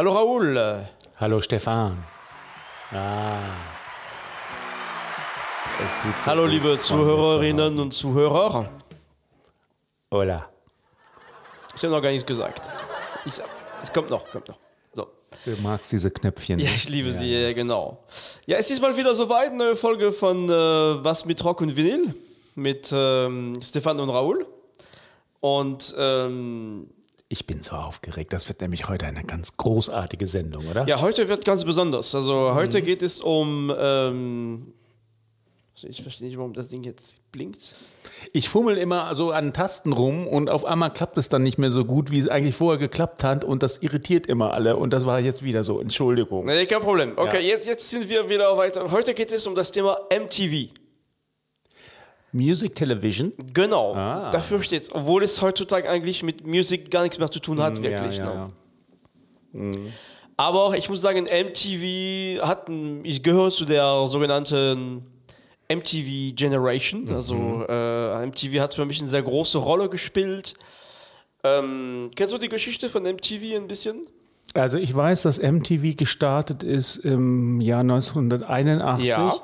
Hallo 0.00 0.12
Raoul. 0.12 0.86
Hallo 1.18 1.42
Stefan. 1.42 2.02
Ah. 2.90 3.36
Es 5.84 5.92
tut 5.92 6.14
so 6.18 6.24
Hallo 6.24 6.46
liebe 6.46 6.78
Zuhörerinnen 6.78 7.78
und 7.78 7.92
Zuhörer. 7.92 8.70
Hola. 10.10 10.48
Ich 11.76 11.82
habe 11.82 11.92
noch 11.92 12.00
gar 12.00 12.12
nichts 12.12 12.24
gesagt. 12.24 12.70
Ich, 13.26 13.34
es 13.82 13.92
kommt 13.92 14.08
noch, 14.08 14.26
kommt 14.30 14.48
noch. 14.48 14.56
So. 14.94 15.06
Du 15.44 15.60
magst 15.60 15.92
diese 15.92 16.10
Knöpfchen. 16.10 16.58
Ja, 16.60 16.70
ich 16.70 16.88
liebe 16.88 17.08
ja. 17.08 17.14
sie, 17.14 17.34
ja, 17.34 17.52
genau. 17.52 18.02
Ja, 18.46 18.56
es 18.56 18.70
ist 18.70 18.80
mal 18.80 18.96
wieder 18.96 19.14
soweit, 19.14 19.50
eine 19.50 19.76
Folge 19.76 20.12
von 20.12 20.48
äh, 20.48 21.04
Was 21.04 21.26
mit 21.26 21.44
Rock 21.44 21.60
und 21.60 21.76
Vinyl 21.76 22.14
mit 22.54 22.88
ähm, 22.90 23.52
Stefan 23.62 24.00
und 24.00 24.08
Raoul. 24.08 24.46
Und 25.40 25.94
ähm, 25.98 26.88
ich 27.32 27.46
bin 27.46 27.62
so 27.62 27.76
aufgeregt. 27.76 28.32
Das 28.32 28.48
wird 28.48 28.60
nämlich 28.60 28.88
heute 28.88 29.06
eine 29.06 29.22
ganz 29.22 29.56
großartige 29.56 30.26
Sendung, 30.26 30.66
oder? 30.66 30.86
Ja, 30.88 31.00
heute 31.00 31.28
wird 31.28 31.44
ganz 31.44 31.64
besonders. 31.64 32.12
Also 32.12 32.54
heute 32.54 32.80
mhm. 32.80 32.84
geht 32.84 33.02
es 33.02 33.20
um. 33.20 33.72
Ähm, 33.78 34.72
also 35.72 35.86
ich 35.86 36.02
verstehe 36.02 36.26
nicht, 36.26 36.36
warum 36.36 36.52
das 36.52 36.68
Ding 36.68 36.82
jetzt 36.82 37.18
blinkt. 37.30 37.76
Ich 38.32 38.48
fummel 38.48 38.76
immer 38.76 39.14
so 39.14 39.30
an 39.30 39.52
Tasten 39.52 39.92
rum 39.92 40.26
und 40.26 40.50
auf 40.50 40.64
einmal 40.64 40.92
klappt 40.92 41.16
es 41.18 41.28
dann 41.28 41.44
nicht 41.44 41.56
mehr 41.56 41.70
so 41.70 41.84
gut, 41.84 42.10
wie 42.10 42.18
es 42.18 42.26
eigentlich 42.26 42.56
vorher 42.56 42.78
geklappt 42.78 43.22
hat 43.22 43.44
und 43.44 43.62
das 43.62 43.80
irritiert 43.80 44.26
immer 44.26 44.52
alle 44.52 44.76
und 44.76 44.92
das 44.92 45.06
war 45.06 45.20
jetzt 45.20 45.44
wieder 45.44 45.62
so. 45.62 45.80
Entschuldigung. 45.80 46.46
Nee, 46.46 46.66
kein 46.66 46.80
Problem. 46.80 47.12
Okay, 47.14 47.40
ja. 47.40 47.54
jetzt, 47.54 47.68
jetzt 47.68 47.88
sind 47.88 48.08
wir 48.08 48.28
wieder 48.28 48.56
weiter. 48.58 48.90
Heute 48.90 49.14
geht 49.14 49.30
es 49.30 49.46
um 49.46 49.54
das 49.54 49.70
Thema 49.70 50.00
MTV. 50.10 50.79
Music 52.32 52.74
Television? 52.74 53.32
Genau, 53.52 53.94
ah. 53.94 54.30
dafür 54.30 54.62
steht 54.62 54.82
es. 54.82 54.94
Obwohl 54.94 55.22
es 55.22 55.40
heutzutage 55.42 55.88
eigentlich 55.88 56.22
mit 56.22 56.46
Musik 56.46 56.90
gar 56.90 57.02
nichts 57.02 57.18
mehr 57.18 57.30
zu 57.30 57.40
tun 57.40 57.60
hat, 57.60 57.78
mm, 57.78 57.82
wirklich. 57.82 58.18
Ja, 58.18 58.24
ja, 58.24 58.34
ne? 58.34 58.52
ja. 59.52 59.60
Mm. 59.60 59.92
Aber 60.36 60.76
ich 60.76 60.88
muss 60.88 61.02
sagen, 61.02 61.24
MTV 61.24 62.42
hat, 62.42 62.68
ich 63.02 63.22
gehöre 63.22 63.50
zu 63.50 63.66
der 63.66 64.06
sogenannten 64.06 65.04
MTV 65.70 66.34
Generation. 66.34 67.04
Mhm. 67.04 67.14
Also 67.14 67.64
äh, 67.68 68.26
MTV 68.26 68.60
hat 68.60 68.74
für 68.74 68.86
mich 68.86 69.00
eine 69.00 69.08
sehr 69.08 69.22
große 69.22 69.58
Rolle 69.58 69.88
gespielt. 69.88 70.54
Ähm, 71.44 72.10
kennst 72.16 72.32
du 72.32 72.38
die 72.38 72.48
Geschichte 72.48 72.88
von 72.88 73.02
MTV 73.02 73.56
ein 73.56 73.68
bisschen? 73.68 74.06
Also 74.54 74.78
ich 74.78 74.94
weiß, 74.94 75.22
dass 75.22 75.40
MTV 75.40 75.94
gestartet 75.96 76.62
ist 76.62 76.96
im 76.96 77.60
Jahr 77.60 77.80
1981. 77.80 79.06
Ja. 79.06 79.34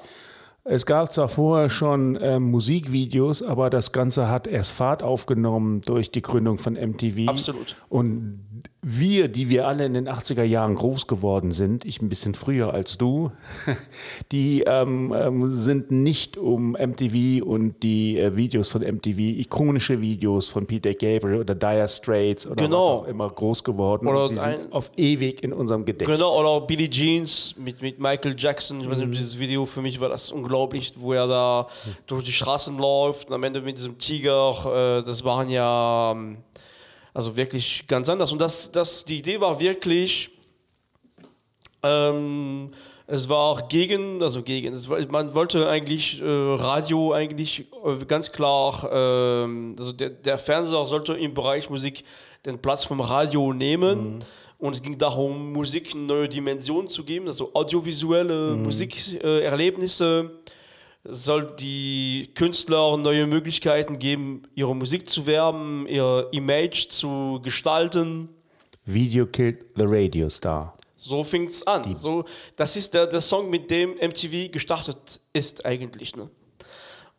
Es 0.68 0.84
gab 0.84 1.12
zwar 1.12 1.28
vorher 1.28 1.70
schon 1.70 2.16
äh, 2.16 2.40
Musikvideos, 2.40 3.42
aber 3.42 3.70
das 3.70 3.92
Ganze 3.92 4.28
hat 4.28 4.46
erst 4.46 4.72
Fahrt 4.72 5.02
aufgenommen 5.02 5.80
durch 5.82 6.10
die 6.10 6.22
Gründung 6.22 6.58
von 6.58 6.74
MTV. 6.74 7.28
Absolut. 7.28 7.76
Und 7.88 8.40
wir, 8.88 9.26
die 9.26 9.48
wir 9.48 9.66
alle 9.66 9.84
in 9.84 9.94
den 9.94 10.08
80er 10.08 10.44
Jahren 10.44 10.76
groß 10.76 11.08
geworden 11.08 11.50
sind, 11.50 11.84
ich 11.84 12.00
ein 12.00 12.08
bisschen 12.08 12.34
früher 12.34 12.72
als 12.72 12.96
du, 12.96 13.32
die 14.32 14.62
ähm, 14.64 15.12
ähm, 15.12 15.50
sind 15.50 15.90
nicht 15.90 16.36
um 16.36 16.74
MTV 16.74 17.44
und 17.44 17.82
die 17.82 18.16
äh, 18.16 18.36
Videos 18.36 18.68
von 18.68 18.82
MTV, 18.82 19.18
ikonische 19.18 20.00
Videos 20.00 20.46
von 20.46 20.66
Peter 20.66 20.94
Gabriel 20.94 21.40
oder 21.40 21.56
Dire 21.56 21.88
Straits 21.88 22.46
oder 22.46 22.62
genau. 22.62 22.78
was 22.78 23.02
auch 23.02 23.08
immer 23.08 23.28
groß 23.28 23.64
geworden. 23.64 24.06
Oder 24.06 24.28
sie 24.28 24.38
sind 24.38 24.72
auf 24.72 24.92
ewig 24.96 25.42
in 25.42 25.52
unserem 25.52 25.84
Gedächtnis. 25.84 26.18
Genau, 26.18 26.38
oder 26.38 26.64
Billie 26.64 26.88
Jeans 26.88 27.56
mit, 27.58 27.82
mit 27.82 27.98
Michael 27.98 28.36
Jackson. 28.38 28.80
Ich 28.80 28.88
weiß 28.88 28.98
nicht, 28.98 29.08
mhm. 29.08 29.12
dieses 29.14 29.36
Video 29.36 29.66
für 29.66 29.82
mich 29.82 30.00
war 30.00 30.10
das 30.10 30.30
unglaublich, 30.30 30.92
wo 30.96 31.12
er 31.12 31.26
da 31.26 31.66
durch 32.06 32.22
die 32.22 32.30
Straßen 32.30 32.78
läuft 32.78 33.30
und 33.30 33.34
am 33.34 33.42
Ende 33.42 33.62
mit 33.62 33.78
diesem 33.78 33.98
Tiger, 33.98 35.00
äh, 35.00 35.04
das 35.04 35.24
waren 35.24 35.48
ja 35.48 36.12
ähm, 36.12 36.36
also 37.16 37.34
wirklich 37.34 37.86
ganz 37.88 38.10
anders. 38.10 38.30
Und 38.30 38.42
das, 38.42 38.70
das, 38.70 39.06
die 39.06 39.16
Idee 39.18 39.40
war 39.40 39.58
wirklich, 39.58 40.30
ähm, 41.82 42.68
es 43.06 43.26
war 43.30 43.66
gegen, 43.68 44.22
also 44.22 44.42
gegen, 44.42 44.74
war, 44.90 45.00
man 45.08 45.34
wollte 45.34 45.66
eigentlich 45.66 46.20
äh, 46.20 46.24
Radio 46.26 47.14
eigentlich 47.14 47.60
äh, 47.60 48.04
ganz 48.06 48.30
klar, 48.30 48.84
äh, 48.84 49.78
also 49.78 49.92
der, 49.92 50.10
der, 50.10 50.36
Fernseher 50.36 50.84
sollte 50.86 51.14
im 51.14 51.32
Bereich 51.32 51.70
Musik 51.70 52.04
den 52.44 52.60
Platz 52.60 52.84
vom 52.84 53.00
Radio 53.00 53.54
nehmen. 53.54 54.16
Mhm. 54.16 54.18
Und 54.58 54.74
es 54.74 54.82
ging 54.82 54.98
darum, 54.98 55.54
Musik 55.54 55.92
eine 55.94 56.02
neue 56.02 56.28
Dimension 56.28 56.86
zu 56.88 57.02
geben, 57.02 57.28
also 57.28 57.50
audiovisuelle 57.54 58.56
mhm. 58.56 58.62
Musikerlebnisse. 58.64 60.30
Äh, 60.34 60.50
soll 61.08 61.54
die 61.58 62.30
Künstler 62.34 62.96
neue 62.96 63.26
Möglichkeiten 63.26 63.98
geben, 63.98 64.42
ihre 64.54 64.74
Musik 64.74 65.08
zu 65.08 65.26
werben, 65.26 65.86
ihr 65.88 66.28
Image 66.32 66.88
zu 66.88 67.40
gestalten. 67.42 68.28
Video 68.84 69.26
killed 69.26 69.66
the 69.76 69.84
radio 69.84 70.28
star. 70.28 70.76
So 70.96 71.22
fing 71.22 71.46
es 71.46 71.66
an. 71.66 71.94
So, 71.94 72.24
das 72.56 72.76
ist 72.76 72.94
der, 72.94 73.06
der 73.06 73.20
Song, 73.20 73.50
mit 73.50 73.70
dem 73.70 73.90
MTV 73.92 74.50
gestartet 74.50 75.20
ist 75.32 75.64
eigentlich. 75.64 76.16
Ne? 76.16 76.30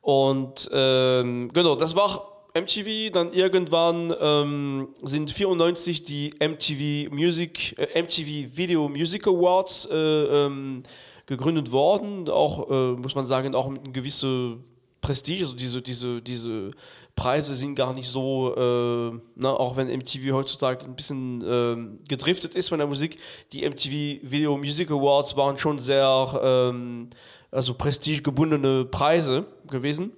Und 0.01 0.69
ähm, 0.73 1.51
genau, 1.53 1.75
das 1.75 1.95
war 1.95 2.45
MTV. 2.55 3.11
Dann 3.11 3.33
irgendwann 3.33 4.13
ähm, 4.19 4.89
sind 5.03 5.31
94 5.31 6.03
die 6.03 6.31
MTV 6.39 7.13
Music, 7.13 7.75
äh, 7.77 8.01
MTV 8.01 8.57
Video 8.57 8.89
Music 8.89 9.27
Awards 9.27 9.87
äh, 9.91 9.95
ähm, 9.95 10.83
gegründet 11.27 11.71
worden, 11.71 12.27
auch, 12.29 12.69
äh, 12.69 12.93
muss 12.93 13.13
man 13.13 13.27
sagen, 13.27 13.53
auch 13.53 13.69
mit 13.69 13.83
einem 13.83 13.93
gewissen 13.93 14.63
Prestige, 15.01 15.43
also 15.43 15.55
diese, 15.55 15.81
diese, 15.81 16.21
diese 16.21 16.71
Preise 17.15 17.53
sind 17.53 17.75
gar 17.75 17.93
nicht 17.93 18.09
so, 18.09 18.55
äh, 18.55 19.19
na, 19.35 19.51
auch 19.51 19.75
wenn 19.75 19.87
MTV 19.87 20.33
heutzutage 20.33 20.85
ein 20.85 20.95
bisschen 20.95 21.41
äh, 21.41 22.07
gedriftet 22.07 22.55
ist 22.55 22.69
von 22.69 22.79
der 22.79 22.87
Musik, 22.87 23.17
die 23.53 23.67
MTV 23.67 24.21
Video 24.23 24.57
Music 24.57 24.89
Awards 24.89 25.37
waren 25.37 25.57
schon 25.57 25.79
sehr, 25.79 26.39
ähm, 26.41 27.09
also 27.51 27.73
prestigegebundene 27.73 28.85
Preise 28.85 29.45
gewesen. 29.69 30.13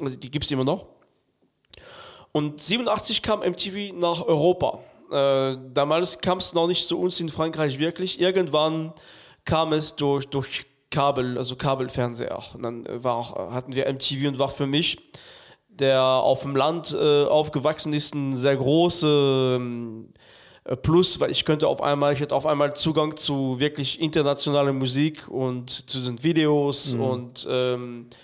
Also 0.00 0.16
die 0.16 0.30
gibt 0.30 0.44
es 0.44 0.50
immer 0.50 0.64
noch. 0.64 0.86
Und 2.32 2.60
87 2.60 3.22
kam 3.22 3.40
MTV 3.40 3.94
nach 3.94 4.24
Europa. 4.24 4.80
Äh, 5.10 5.56
damals 5.72 6.20
kam 6.20 6.38
es 6.38 6.52
noch 6.52 6.66
nicht 6.66 6.86
zu 6.86 6.98
uns 6.98 7.18
in 7.20 7.28
Frankreich 7.28 7.78
wirklich. 7.78 8.20
Irgendwann 8.20 8.92
kam 9.44 9.72
es 9.72 9.96
durch, 9.96 10.26
durch 10.28 10.66
Kabel, 10.90 11.38
also 11.38 11.56
Kabelfernseher. 11.56 12.42
Und 12.54 12.62
dann 12.62 12.86
äh, 12.86 13.02
war, 13.02 13.52
hatten 13.52 13.74
wir 13.74 13.90
MTV 13.92 14.28
und 14.28 14.38
war 14.38 14.48
für 14.48 14.66
mich, 14.66 14.98
der 15.68 16.02
auf 16.02 16.42
dem 16.42 16.56
Land 16.56 16.96
äh, 16.98 17.24
aufgewachsen 17.24 17.92
ist, 17.92 18.14
ein 18.14 18.36
sehr 18.36 18.56
großer 18.56 19.56
ähm, 19.56 20.12
äh, 20.64 20.76
Plus, 20.76 21.20
weil 21.20 21.30
ich 21.30 21.44
könnte 21.44 21.68
auf 21.68 21.82
einmal, 21.82 22.12
ich 22.12 22.20
hatte 22.20 22.34
auf 22.34 22.46
einmal 22.46 22.74
Zugang 22.74 23.16
zu 23.16 23.58
wirklich 23.58 24.00
internationaler 24.00 24.72
Musik 24.72 25.28
und 25.28 25.70
zu 25.70 26.00
den 26.00 26.22
Videos 26.22 26.92
mhm. 26.92 27.00
und 27.00 27.48
ähm, 27.50 28.06
äh, 28.10 28.14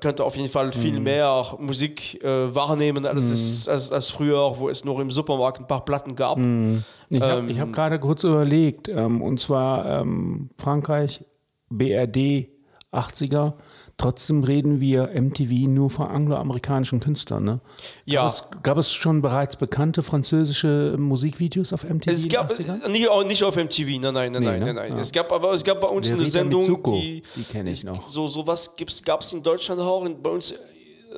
könnte 0.00 0.24
auf 0.24 0.36
jeden 0.36 0.48
Fall 0.48 0.72
viel 0.72 0.98
mhm. 0.98 1.04
mehr 1.04 1.54
Musik 1.58 2.22
äh, 2.24 2.54
wahrnehmen 2.54 3.06
als, 3.06 3.26
mhm. 3.26 3.32
es, 3.32 3.68
als, 3.68 3.92
als, 3.92 4.10
früher, 4.10 4.58
wo 4.58 4.68
es 4.68 4.84
noch 4.84 4.98
im 4.98 5.10
Supermarkt 5.10 5.60
ein 5.60 5.66
paar 5.66 5.84
Platten 5.84 6.16
gab. 6.16 6.38
Mhm. 6.38 6.82
Ich 7.08 7.20
habe 7.20 7.48
ähm, 7.48 7.60
hab 7.60 7.72
gerade 7.72 8.00
kurz 8.00 8.24
überlegt, 8.24 8.88
ähm, 8.88 9.22
und 9.22 9.38
zwar 9.38 10.00
ähm, 10.00 10.50
Frankreich, 10.58 11.24
BRD, 11.68 12.48
80er, 12.92 13.54
Trotzdem 14.00 14.44
reden 14.44 14.80
wir 14.80 15.10
MTV 15.14 15.68
nur 15.68 15.90
von 15.90 16.06
angloamerikanischen 16.06 17.00
Künstlern. 17.00 17.44
Ne? 17.44 17.60
Ja. 18.06 18.22
Gab 18.22 18.30
es, 18.30 18.44
gab 18.62 18.78
es, 18.78 18.92
schon 18.94 19.20
bereits 19.20 19.56
bekannte 19.56 20.02
französische 20.02 20.96
Musikvideos 20.98 21.74
auf 21.74 21.84
MTV? 21.84 22.10
Es 22.10 22.26
gab 22.26 22.48
nicht, 22.88 23.26
nicht, 23.26 23.44
auf 23.44 23.56
MTV, 23.56 24.00
nein, 24.00 24.00
nein, 24.00 24.12
nein, 24.12 24.32
nee, 24.32 24.40
nein, 24.40 24.60
ne? 24.62 24.72
nein. 24.72 24.92
Ja. 24.94 24.98
Es 25.00 25.12
gab 25.12 25.30
aber 25.30 25.52
es 25.52 25.62
gab 25.62 25.82
bei 25.82 25.88
uns 25.88 26.08
Der 26.08 26.16
eine 26.16 26.24
Sendung, 26.30 26.60
Mitsuko, 26.60 26.92
die, 26.92 27.22
die 27.36 27.42
kenne 27.42 27.68
ich 27.68 27.84
noch. 27.84 28.08
So 28.08 28.26
sowas 28.26 28.74
gab 29.04 29.20
es 29.20 29.34
in 29.34 29.42
Deutschland 29.42 29.82
auch. 29.82 30.08
bei 30.08 30.30
uns 30.30 30.54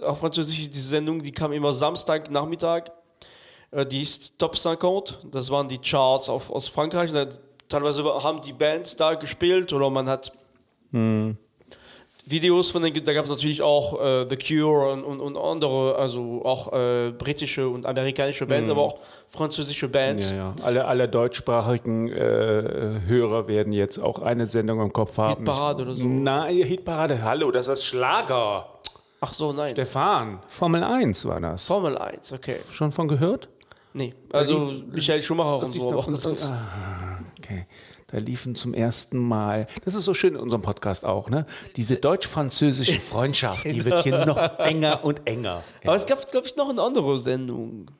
auf 0.05 0.19
Französisch 0.19 0.69
die 0.69 0.81
Sendung, 0.81 1.23
die 1.23 1.31
kam 1.31 1.53
immer 1.53 1.73
Samstag 1.73 2.33
Nachmittag. 2.33 2.91
Äh, 3.71 3.87
die 3.87 4.03
ist 4.03 4.37
Top 4.41 4.59
50. 4.59 5.31
Das 5.31 5.51
waren 5.51 5.69
die 5.69 5.79
Charts 5.79 6.29
auf, 6.29 6.51
aus 6.51 6.67
Frankreich. 6.69 7.13
teilweise 7.69 8.03
haben 8.03 8.41
die 8.41 8.53
Bands 8.53 8.97
da 8.97 9.15
gespielt 9.15 9.73
oder 9.73 9.89
man 9.89 10.09
hat 10.09 10.33
hm. 10.91 11.37
Videos 12.25 12.71
von 12.71 12.83
den, 12.83 12.95
da 13.05 13.13
gab 13.13 13.25
es 13.25 13.31
natürlich 13.31 13.63
auch 13.63 14.01
äh, 14.01 14.27
The 14.29 14.37
Cure 14.37 14.93
und, 14.93 15.03
und, 15.03 15.21
und, 15.21 15.37
andere, 15.37 15.97
also 15.97 16.43
auch 16.45 16.73
äh, 16.73 17.11
britische 17.11 17.69
und 17.69 17.85
amerikanische 17.85 18.47
Bands, 18.47 18.67
mhm. 18.67 18.73
aber 18.73 18.83
auch 18.83 18.99
französische 19.29 19.89
Bands. 19.89 20.31
Ja, 20.31 20.37
ja. 20.37 20.55
Alle, 20.63 20.85
alle 20.85 21.09
deutschsprachigen 21.09 22.09
äh, 22.09 23.01
Hörer 23.07 23.49
werden 23.49 23.73
jetzt 23.73 23.99
auch 23.99 24.21
eine 24.21 24.47
Sendung 24.47 24.81
im 24.81 24.93
Kopf 24.93 25.19
haben. 25.19 25.39
Hitparade 25.39 25.83
oder 25.83 25.95
so. 25.97 26.05
Nein, 26.05 26.63
Hitparade, 26.63 27.23
hallo, 27.23 27.51
das 27.51 27.67
ist 27.67 27.85
Schlager. 27.85 28.67
Ach 29.21 29.35
so, 29.35 29.53
nein. 29.53 29.73
Stefan, 29.73 30.41
Formel 30.47 30.85
1 30.85 31.25
war 31.27 31.41
das. 31.41 31.67
Formel 31.67 31.99
1, 31.99 32.33
okay. 32.33 32.57
Schon 32.71 32.93
von 32.93 33.09
gehört? 33.09 33.49
Nee, 33.95 34.15
also 34.33 34.73
Michael 34.91 35.23
Schumacher 35.23 35.59
und 35.59 35.71
so, 35.71 35.93
aber 35.93 36.17
sonst. 36.17 36.53
Ah, 36.53 37.21
okay. 37.39 37.67
Da 38.13 38.19
liefen 38.19 38.55
zum 38.55 38.75
ersten 38.75 39.17
Mal, 39.19 39.67
das 39.87 39.95
ist 39.95 40.05
so 40.05 40.13
schön 40.13 40.35
in 40.35 40.41
unserem 40.41 40.61
Podcast 40.61 41.07
auch, 41.07 41.31
ne? 41.31 41.47
Diese 41.77 41.97
deutsch-französische 41.97 43.01
Freundschaft, 43.01 43.65
die 43.65 43.85
wird 43.87 44.03
hier 44.05 44.27
noch 44.27 44.59
enger 44.59 45.03
und 45.03 45.27
enger. 45.27 45.63
Aber 45.83 45.95
es 45.95 46.05
gab, 46.05 46.31
glaube 46.31 46.47
ich, 46.47 46.55
noch 46.57 46.69
eine 46.69 46.83
andere 46.83 47.19
Sendung. 47.19 47.91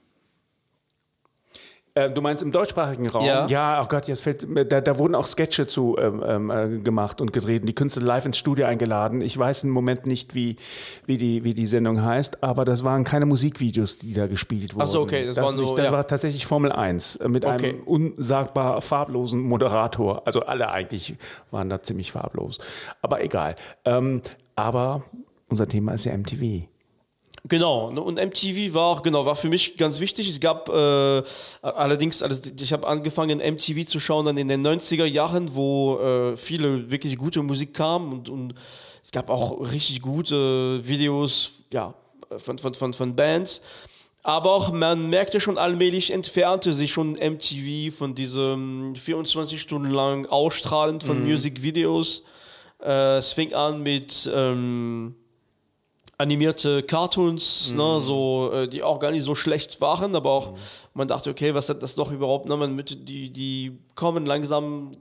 Äh, 1.95 2.11
du 2.11 2.23
meinst 2.23 2.43
im 2.43 2.53
deutschsprachigen 2.53 3.07
Raum? 3.09 3.27
Ja. 3.27 3.47
Ja, 3.49 3.83
oh 3.83 3.87
Gott, 3.87 4.09
jetzt 4.09 4.23
fällt, 4.23 4.47
da, 4.73 4.81
da 4.81 4.99
wurden 4.99 5.15
auch 5.15 5.27
Sketche 5.27 5.67
zu 5.67 5.97
ähm, 5.99 6.23
ähm, 6.27 6.51
äh, 6.51 6.79
gemacht 6.79 7.21
und 7.21 7.35
gedreht 7.35 7.69
die 7.69 7.75
Künstler 7.75 8.03
live 8.03 8.25
ins 8.25 8.39
Studio 8.39 8.65
eingeladen. 8.65 9.21
Ich 9.21 9.37
weiß 9.37 9.65
im 9.65 9.71
Moment 9.71 10.07
nicht, 10.07 10.35
wie, 10.35 10.57
wie, 11.05 11.19
die, 11.19 11.45
wie 11.45 11.53
die 11.53 11.67
Sendung 11.67 12.03
heißt, 12.03 12.43
aber 12.43 12.65
das 12.65 12.83
waren 12.83 13.05
keine 13.05 13.27
Musikvideos, 13.27 13.99
die 13.99 14.15
da 14.15 14.27
gespielt 14.27 14.75
wurden. 14.75 14.83
Ach 14.85 14.87
so, 14.89 15.03
okay, 15.03 15.27
das 15.27 15.37
war 15.37 15.53
nur- 15.53 15.63
nicht, 15.65 15.77
das 15.77 15.85
ja. 15.87 15.93
war 15.93 16.07
tatsächlich 16.07 16.47
Formel 16.47 16.73
1 16.73 17.17
äh, 17.17 17.29
mit 17.29 17.45
Okay. 17.45 17.71
einem 17.71 17.83
unsagbar 17.83 18.81
farblosen 18.81 19.41
Moderator. 19.41 20.23
Also 20.27 20.41
alle 20.41 20.71
eigentlich 20.71 21.15
waren 21.51 21.69
da 21.69 21.83
ziemlich 21.83 22.13
farblos. 22.13 22.57
Aber 23.03 23.23
egal. 23.23 23.55
Ähm, 23.85 24.23
aber 24.57 25.03
unser 25.51 25.69
Thema 25.69 25.93
ist 25.93 26.07
ja 26.07 26.17
MTV. 26.17 26.67
Genau, 27.49 27.91
ne, 27.91 28.01
und 28.01 28.25
MTV 28.25 28.73
war, 28.73 29.03
genau, 29.03 29.27
war 29.27 29.35
für 29.35 29.49
mich 29.49 29.77
ganz 29.77 29.99
wichtig. 29.99 30.31
Es 30.31 30.39
gab 30.39 30.69
äh, 30.69 31.23
allerdings, 31.63 32.23
also 32.23 32.41
ich 32.57 32.73
habe 32.73 32.87
angefangen, 32.87 33.39
MTV 33.39 33.85
zu 33.85 33.99
schauen 33.99 34.27
dann 34.27 34.37
in 34.37 34.47
den 34.47 34.65
90er 34.65 35.07
Jahren, 35.07 35.53
wo 35.55 35.99
äh, 35.99 36.37
viele 36.37 36.91
wirklich 36.91 37.17
gute 37.17 37.43
Musik 37.43 37.75
kam 37.75 38.13
und, 38.13 38.29
und 38.29 38.55
es 39.03 39.11
gab 39.11 39.29
auch 39.29 39.61
richtig 39.73 40.01
gute 40.03 40.87
Videos 40.87 41.65
ja, 41.73 41.95
von, 42.37 42.59
von, 42.59 42.75
von, 42.75 42.95
von 42.95 43.17
Bands. 43.17 43.61
Aber 44.23 44.53
auch 44.53 44.71
man 44.71 45.11
merkte 45.11 45.41
schon 45.41 45.59
allmählich, 45.59 46.13
entfernte 46.13 46.73
sich 46.73 46.93
schon 46.93 47.15
MTV 47.15 47.93
von 47.93 48.15
diesem 48.15 48.95
24 48.95 49.61
Stunden 49.61 49.91
lang 49.91 50.27
Ausstrahlen 50.27 51.01
von 51.01 51.29
Musikvideos. 51.29 52.23
Äh, 52.81 53.17
es 53.17 53.33
fing 53.33 53.53
an 53.53 53.83
mit 53.83 54.31
ähm, 54.33 55.17
animierte 56.23 56.83
Cartoons, 56.83 57.75
ne, 57.75 58.01
so, 58.01 58.51
äh, 58.53 58.69
die 58.69 58.83
auch 58.83 58.99
gar 59.01 59.11
nicht 59.11 59.25
so 59.25 59.35
schlecht 59.35 59.81
waren, 59.81 60.15
aber 60.15 60.31
auch 60.31 60.55
man 60.95 61.09
dachte, 61.09 61.31
okay, 61.31 61.55
was 61.55 61.69
hat 61.69 61.83
das 61.83 61.95
doch 61.95 62.13
überhaupt, 62.13 62.49
ne, 62.49 62.57
man 62.57 62.77
die, 62.77 63.31
die 63.31 63.79
kommen 63.95 64.25
langsam, 64.25 64.97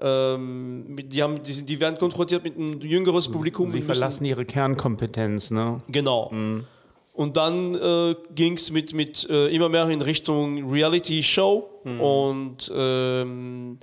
ähm, 0.00 0.96
die, 1.02 1.22
haben, 1.22 1.42
die, 1.42 1.64
die 1.64 1.80
werden 1.80 1.98
konfrontiert 1.98 2.44
mit 2.44 2.56
einem 2.56 2.80
jüngeres 2.80 3.30
Publikum. 3.30 3.66
Sie 3.66 3.82
verlassen 3.82 4.24
ihre 4.24 4.44
Kernkompetenz, 4.44 5.50
ne? 5.50 5.82
Genau. 5.88 6.30
Und 7.14 7.36
dann 7.36 7.74
äh, 7.74 8.14
ging 8.34 8.54
es 8.54 8.70
mit, 8.70 8.94
mit 8.94 9.28
äh, 9.28 9.48
immer 9.48 9.68
mehr 9.68 9.88
in 9.88 10.00
Richtung 10.00 10.70
Reality 10.70 11.22
Show. 11.22 11.68
Und 11.84 12.72
ähm, 12.74 13.78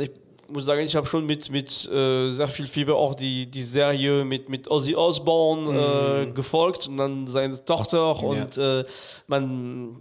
ich 0.00 0.10
muss 0.52 0.64
sagen, 0.64 0.82
ich 0.82 0.94
habe 0.94 1.06
schon 1.06 1.26
mit, 1.26 1.50
mit 1.50 1.88
äh, 1.88 2.30
sehr 2.30 2.48
viel 2.48 2.66
Fieber 2.66 2.96
auch 2.96 3.14
die, 3.14 3.50
die 3.50 3.62
Serie 3.62 4.24
mit, 4.24 4.48
mit 4.48 4.70
Ozzy 4.70 4.94
Osbourne 4.94 6.26
äh, 6.28 6.32
gefolgt 6.32 6.88
und 6.88 6.96
dann 6.96 7.26
seine 7.26 7.64
Tochter. 7.64 8.22
Und 8.22 8.58
äh, 8.58 8.84
man, 9.26 9.96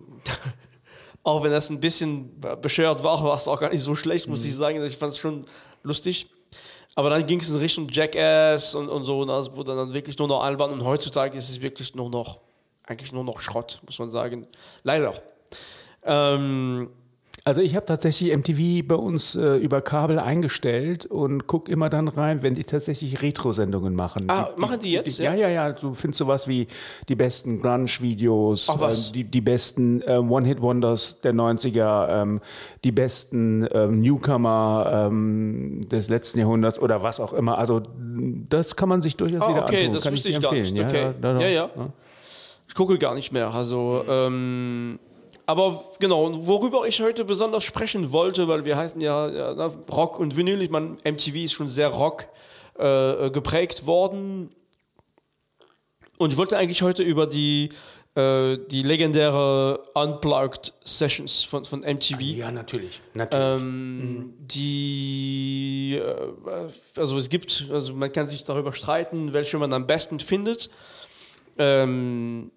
auch 1.24 1.44
wenn 1.44 1.52
das 1.52 1.70
ein 1.70 1.80
bisschen 1.80 2.40
bescheuert 2.62 3.04
war, 3.04 3.24
war 3.24 3.36
es 3.36 3.48
auch 3.48 3.60
gar 3.60 3.72
nicht 3.72 3.84
so 3.84 3.96
schlecht, 3.96 4.28
muss 4.28 4.46
ich 4.46 4.56
sagen. 4.56 4.84
Ich 4.86 4.98
fand 4.98 5.12
es 5.12 5.18
schon 5.18 5.46
lustig. 5.84 6.28
Aber 6.96 7.10
dann 7.10 7.26
ging 7.26 7.40
es 7.40 7.50
in 7.50 7.58
Richtung 7.58 7.88
Jackass 7.90 8.76
und, 8.76 8.90
und 8.90 9.06
so, 9.06 9.22
und 9.22 9.30
das 9.30 9.56
wurde 9.56 9.76
dann 9.76 9.94
wirklich 9.94 10.18
nur 10.18 10.28
noch 10.28 10.44
albern. 10.44 10.72
Und 10.72 10.84
heutzutage 10.84 11.38
ist 11.38 11.50
es 11.50 11.62
wirklich 11.62 11.96
nur 11.96 12.10
noch, 12.10 12.42
eigentlich 12.84 13.12
nur 13.14 13.24
noch 13.24 13.40
Schrott, 13.40 13.82
muss 13.86 13.98
man 13.98 14.12
sagen. 14.12 14.48
Leider. 14.84 15.14
Ähm, 16.04 16.90
Also 17.44 17.60
ich 17.62 17.76
habe 17.76 17.88
tatsächlich 17.88 18.36
MTV 18.38 18.88
bei 18.88 18.94
uns 18.96 19.36
äh, 19.36 19.56
über 19.58 19.82
Kabel 19.82 20.20
eingestellt 20.20 21.08
und 21.08 21.48
gucke 21.48 21.72
immer 21.72 21.90
dann 21.90 22.08
rein, 22.08 22.44
wenn 22.44 22.54
die 22.54 22.64
tatsächlich 22.64 23.24
Retro-Sendungen 23.24 23.96
machen. 23.96 24.26
Ah, 24.30 24.50
machen 24.58 24.78
die 24.80 24.92
jetzt, 24.92 25.18
ja, 25.18 25.34
ja, 25.34 25.50
ja. 25.50 25.72
Du 25.72 25.96
findest 25.96 26.20
sowas 26.20 26.48
wie 26.48 26.68
die 27.10 27.16
besten 27.16 27.60
Grunge-Videos, 27.60 28.70
äh, 28.70 29.12
die, 29.14 29.24
die 29.24 29.42
besten 29.42 30.02
äh, 30.04 30.18
One-Hit-Wonders 30.18 31.22
der 31.22 31.34
90er, 31.34 32.22
ähm, 32.22 32.42
die 32.84 32.92
besten 32.92 33.68
ähm, 33.72 34.02
Newcomer 34.02 35.08
ähm, 35.10 35.82
des 35.90 36.10
letzten 36.10 36.38
Jahrhunderts 36.38 36.78
oder 36.78 37.02
was 37.02 37.20
auch 37.20 37.34
immer. 37.34 37.58
Also 37.58 37.82
das 38.50 38.76
kann 38.76 38.88
man 38.88 39.02
sich 39.02 39.18
durchaus 39.18 39.42
Ah, 39.42 39.50
wieder 39.50 39.64
okay, 39.64 39.80
antun. 39.86 39.96
das 39.96 40.04
kann 40.04 40.14
wusste 40.14 40.30
ich 40.30 40.36
ich 40.36 40.42
gar 40.42 40.54
empfehlen. 40.54 40.76
nicht. 40.76 40.86
Okay. 40.86 41.14
da- 41.20 41.40
Ja, 41.40 41.48
ja. 41.48 41.70
ich 42.68 42.76
gucke 42.76 43.00
gar 43.00 43.16
nicht 43.16 43.32
mehr. 43.32 43.52
Also, 43.52 44.04
ähm, 44.08 45.00
aber 45.46 45.84
genau, 46.00 46.46
worüber 46.46 46.88
ich 46.88 47.02
heute 47.02 47.26
besonders 47.26 47.64
sprechen 47.64 48.12
wollte, 48.12 48.48
weil 48.48 48.66
wir 48.66 48.78
heißen 48.78 49.02
ja, 49.02 49.30
ja 49.30 49.72
Rock 49.92 50.20
und 50.20 50.38
Vinyl, 50.38 50.62
ich 50.62 50.70
meine, 50.70 50.98
MTV 51.04 51.36
ist 51.36 51.54
schon 51.54 51.70
sehr 51.70 51.90
Rock 51.90 52.28
äh, 52.78 53.30
geprägt 53.32 53.86
worden. 53.86 54.50
Und 56.18 56.32
ich 56.32 56.38
wollte 56.38 56.58
eigentlich 56.58 56.84
heute 56.84 57.04
über 57.04 57.26
die, 57.26 57.70
äh, 58.16 58.58
die 58.70 58.84
legendäre 58.84 59.80
Unplugged 59.94 60.74
Sessions 60.84 61.44
von, 61.44 61.66
von 61.66 61.80
MTV. 61.80 62.22
Ja, 62.22 62.52
natürlich. 62.52 63.02
natürlich. 63.14 63.62
Ähm, 63.62 64.34
Die, 64.38 66.00
äh, 66.00 67.00
also 67.00 67.18
es 67.18 67.30
gibt, 67.30 67.68
also 67.72 67.94
man 67.94 68.12
kann 68.12 68.28
sich 68.28 68.44
darüber 68.44 68.74
streiten, 68.74 69.34
welche 69.34 69.58
man 69.58 69.74
am 69.74 69.88
besten 69.88 70.20
findet. 70.20 70.70
Ähm, 71.58 72.52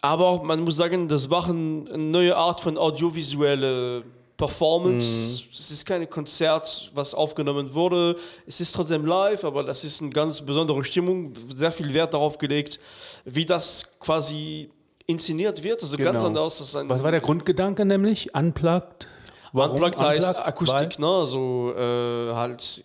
aber 0.00 0.42
man 0.42 0.60
muss 0.60 0.76
sagen, 0.76 1.08
das 1.08 1.28
war 1.30 1.48
ein, 1.48 1.88
eine 1.88 2.02
neue 2.02 2.36
Art 2.36 2.60
von 2.60 2.78
audiovisuelle 2.78 4.04
Performance. 4.36 5.42
Es 5.52 5.70
ist 5.72 5.84
kein 5.84 6.08
Konzert, 6.08 6.90
was 6.94 7.12
aufgenommen 7.12 7.74
wurde. 7.74 8.16
Es 8.46 8.60
ist 8.60 8.72
trotzdem 8.74 9.04
live, 9.04 9.44
aber 9.44 9.64
das 9.64 9.82
ist 9.82 10.00
eine 10.00 10.10
ganz 10.10 10.40
besondere 10.40 10.84
Stimmung. 10.84 11.32
Sehr 11.54 11.72
viel 11.72 11.92
Wert 11.92 12.14
darauf 12.14 12.38
gelegt, 12.38 12.78
wie 13.24 13.44
das 13.44 13.98
quasi 13.98 14.70
inszeniert 15.06 15.62
wird. 15.64 15.82
Also 15.82 15.96
ganz 15.96 16.18
Genau. 16.22 16.26
anders. 16.28 16.60
als 16.60 16.76
ein, 16.76 16.88
Was 16.88 17.02
war 17.02 17.10
der 17.10 17.20
Grundgedanke 17.20 17.84
nämlich? 17.84 18.32
Unplugged? 18.34 19.08
Warum 19.52 19.72
Unplugged 19.72 19.98
heißt 19.98 20.26
Unplugged? 20.28 20.46
Akustik, 20.46 20.98
ne? 21.00 21.26
So 21.26 21.72
äh, 21.76 22.32
halt 22.34 22.84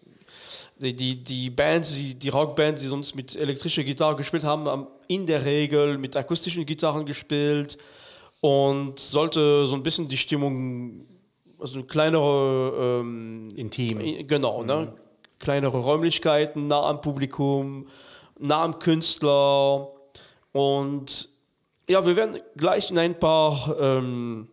die, 0.77 1.23
die, 1.23 1.49
Bands, 1.49 1.95
die, 1.95 2.15
die 2.15 2.29
Rockbands, 2.29 2.81
die 2.81 2.87
sonst 2.87 3.15
mit 3.15 3.35
elektrischer 3.35 3.83
Gitarre 3.83 4.15
gespielt 4.15 4.43
haben, 4.43 4.67
haben 4.67 4.87
in 5.07 5.25
der 5.25 5.45
Regel 5.45 5.97
mit 5.97 6.15
akustischen 6.15 6.65
Gitarren 6.65 7.05
gespielt 7.05 7.77
und 8.41 8.99
sollte 8.99 9.65
so 9.65 9.75
ein 9.75 9.83
bisschen 9.83 10.07
die 10.09 10.17
Stimmung, 10.17 11.05
also 11.59 11.75
eine 11.75 11.83
kleinere 11.83 12.99
ähm, 13.01 13.49
Intim. 13.55 14.27
Genau, 14.27 14.63
ne? 14.63 14.93
kleinere 15.39 15.77
Räumlichkeiten, 15.77 16.67
nah 16.67 16.89
am 16.89 17.01
Publikum, 17.01 17.87
nah 18.39 18.63
am 18.63 18.79
Künstler. 18.79 19.89
Und 20.51 21.29
ja, 21.87 22.05
wir 22.05 22.15
werden 22.15 22.39
gleich 22.55 22.89
in 22.89 22.97
ein 22.97 23.19
paar 23.19 23.75
ähm, 23.79 24.47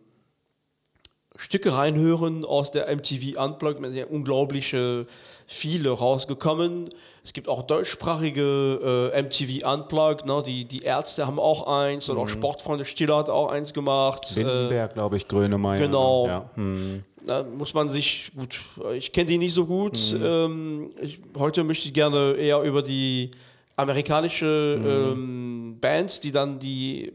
Stücke 1.37 1.75
reinhören 1.75 2.45
aus 2.45 2.71
der 2.71 2.93
MTV 2.93 3.41
Unplugged. 3.41 3.93
Ja 3.93 4.05
unglaubliche 4.05 5.07
viele 5.51 5.89
rausgekommen. 5.91 6.89
Es 7.23 7.33
gibt 7.33 7.47
auch 7.49 7.63
deutschsprachige 7.63 9.11
äh, 9.13 9.21
MTV 9.21 9.67
Unplugged. 9.73 10.25
Ne? 10.25 10.41
Die, 10.45 10.65
die 10.65 10.79
Ärzte 10.79 11.27
haben 11.27 11.39
auch 11.39 11.67
eins 11.67 12.09
oder 12.09 12.21
auch 12.21 12.29
Sportfreunde 12.29 12.85
Stiller 12.85 13.17
hat 13.17 13.29
auch 13.29 13.49
eins 13.51 13.73
gemacht. 13.73 14.31
Äh, 14.31 14.37
Windenberg, 14.37 14.93
glaube 14.93 15.17
ich, 15.17 15.27
Grönemeyer. 15.27 15.79
Genau. 15.79 16.27
Ja. 16.27 16.49
Hm. 16.55 17.03
da 17.27 17.43
muss 17.43 17.73
man 17.73 17.89
sich, 17.89 18.31
gut, 18.35 18.59
ich 18.95 19.11
kenne 19.11 19.27
die 19.27 19.37
nicht 19.37 19.53
so 19.53 19.65
gut. 19.65 19.99
Mhm. 20.17 20.25
Ähm, 20.25 20.91
ich, 21.01 21.19
heute 21.37 21.63
möchte 21.63 21.85
ich 21.87 21.93
gerne 21.93 22.33
eher 22.33 22.61
über 22.61 22.81
die 22.81 23.31
amerikanische 23.75 24.77
Mhm. 24.79 24.87
ähm, 24.87 25.77
Bands, 25.81 26.19
die 26.21 26.31
dann 26.31 26.59
die 26.59 27.11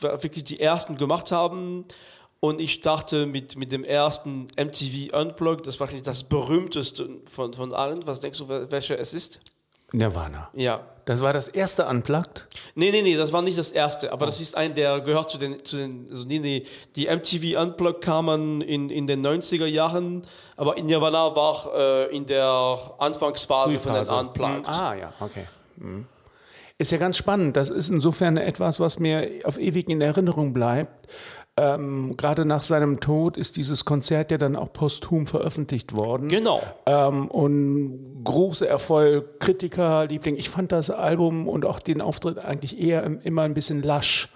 wirklich 0.00 0.44
die 0.44 0.60
ersten 0.60 0.96
gemacht 0.96 1.32
haben. 1.32 1.84
Und 2.46 2.60
ich 2.60 2.80
dachte 2.80 3.26
mit, 3.26 3.56
mit 3.56 3.72
dem 3.72 3.82
ersten 3.84 4.46
MTV 4.56 5.12
Unplugged, 5.18 5.66
das 5.66 5.80
war 5.80 5.86
wahrscheinlich 5.86 6.04
das 6.06 6.22
berühmteste 6.24 7.08
von, 7.30 7.52
von 7.54 7.72
allen. 7.74 8.06
Was 8.06 8.20
denkst 8.20 8.38
du, 8.38 8.44
wel- 8.44 8.70
welcher 8.70 8.98
es 9.00 9.12
ist? 9.14 9.40
Nirvana. 9.92 10.48
Ja. 10.54 10.80
Das 11.06 11.22
war 11.22 11.32
das 11.32 11.46
erste 11.48 11.86
Unplugged? 11.86 12.46
Nee, 12.74 12.90
nee, 12.90 13.02
nee, 13.02 13.16
das 13.16 13.32
war 13.32 13.40
nicht 13.42 13.56
das 13.58 13.70
erste, 13.70 14.08
Oh. 14.08 14.12
aber 14.14 14.26
das 14.26 14.40
ist 14.40 14.56
ein, 14.56 14.74
der 14.74 15.00
gehört 15.00 15.30
zu 15.30 15.38
den, 15.38 15.64
zu 15.64 15.76
den 15.76 16.06
also 16.10 16.24
nee, 16.26 16.40
nee, 16.40 16.64
die 16.96 17.06
MTV 17.06 17.60
Unplugged 17.62 18.00
kamen 18.02 18.60
in, 18.60 18.90
in 18.90 19.06
den 19.06 19.24
90er 19.24 19.66
Jahren, 19.66 20.22
aber 20.56 20.76
in 20.76 20.86
Nirvana 20.86 21.34
war 21.36 21.72
äh, 22.10 22.16
in 22.16 22.26
der 22.26 22.78
Anfangsphase 22.98 23.78
von 23.78 23.94
den 23.94 24.04
Frühphase. 24.04 24.14
Unplugged. 24.28 24.66
Hm, 24.68 24.74
Ah, 24.74 24.94
ja, 24.94 25.12
okay. 25.20 25.46
Hm. 25.78 26.06
Ist 26.78 26.90
ja 26.92 26.98
ganz 26.98 27.16
spannend. 27.16 27.56
Das 27.56 27.70
ist 27.70 27.88
insofern 27.88 28.36
etwas, 28.36 28.80
was 28.80 28.98
mir 28.98 29.30
auf 29.44 29.58
ewig 29.58 29.88
in 29.88 30.02
Erinnerung 30.02 30.52
bleibt. 30.52 31.08
Ähm, 31.58 32.16
Gerade 32.18 32.44
nach 32.44 32.62
seinem 32.62 33.00
Tod 33.00 33.38
ist 33.38 33.56
dieses 33.56 33.86
Konzert 33.86 34.30
ja 34.30 34.36
dann 34.36 34.56
auch 34.56 34.72
posthum 34.74 35.26
veröffentlicht 35.26 35.96
worden. 35.96 36.28
Genau. 36.28 36.62
Ähm, 36.84 37.28
und 37.28 38.20
großer 38.24 38.68
Erfolg, 38.68 39.40
Kritiker, 39.40 40.06
Liebling. 40.06 40.36
Ich 40.36 40.50
fand 40.50 40.70
das 40.72 40.90
Album 40.90 41.48
und 41.48 41.64
auch 41.64 41.80
den 41.80 42.02
Auftritt 42.02 42.38
eigentlich 42.38 42.78
eher 42.78 43.02
im- 43.04 43.20
immer 43.20 43.42
ein 43.42 43.54
bisschen 43.54 43.82
lasch. 43.82 44.28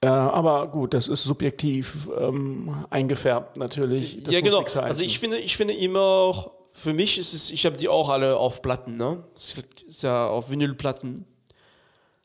Äh, 0.00 0.06
aber 0.06 0.68
gut, 0.68 0.94
das 0.94 1.08
ist 1.08 1.24
subjektiv 1.24 2.08
ähm, 2.18 2.74
eingefärbt 2.88 3.58
natürlich. 3.58 4.22
Das 4.22 4.32
ja, 4.32 4.40
genau. 4.40 4.64
Also 4.76 5.02
ich 5.02 5.18
finde, 5.18 5.36
ich 5.36 5.58
finde 5.58 5.74
immer, 5.74 6.52
für 6.72 6.94
mich 6.94 7.18
ist 7.18 7.34
es, 7.34 7.50
ich 7.50 7.66
habe 7.66 7.76
die 7.76 7.90
auch 7.90 8.08
alle 8.08 8.38
auf 8.38 8.62
Platten, 8.62 8.96
ne? 8.96 9.22
Das 9.34 9.56
ist 9.86 10.02
ja 10.02 10.26
auf 10.26 10.50
Vinylplatten. 10.50 11.26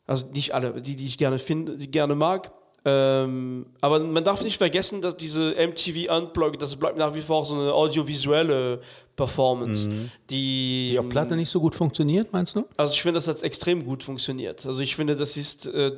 Also 0.06 0.24
nicht 0.32 0.54
alle, 0.54 0.80
die, 0.80 0.96
die 0.96 1.04
ich 1.04 1.18
gerne 1.18 1.38
finde, 1.38 1.76
die 1.76 1.84
ich 1.84 1.90
gerne 1.90 2.14
mag. 2.14 2.50
Ähm, 2.88 3.66
aber 3.80 3.98
man 3.98 4.22
darf 4.22 4.44
nicht 4.44 4.58
vergessen, 4.58 5.00
dass 5.00 5.16
diese 5.16 5.56
MTV 5.56 6.08
Unplugged, 6.16 6.62
das 6.62 6.76
bleibt 6.76 6.96
nach 6.96 7.12
wie 7.16 7.20
vor 7.20 7.44
so 7.44 7.56
eine 7.56 7.74
audiovisuelle 7.74 8.80
Performance, 9.16 9.88
mhm. 9.88 10.10
die. 10.30 10.90
Die 10.92 10.98
auf 11.00 11.08
Platte 11.08 11.34
nicht 11.34 11.48
so 11.48 11.60
gut 11.60 11.74
funktioniert, 11.74 12.32
meinst 12.32 12.54
du? 12.54 12.64
Also 12.76 12.94
ich 12.94 13.02
finde, 13.02 13.18
das 13.18 13.26
hat 13.26 13.42
extrem 13.42 13.84
gut 13.84 14.04
funktioniert. 14.04 14.64
Also 14.64 14.82
ich 14.82 14.94
finde, 14.94 15.16
das 15.16 15.36
ist 15.36 15.66
äh, 15.66 15.96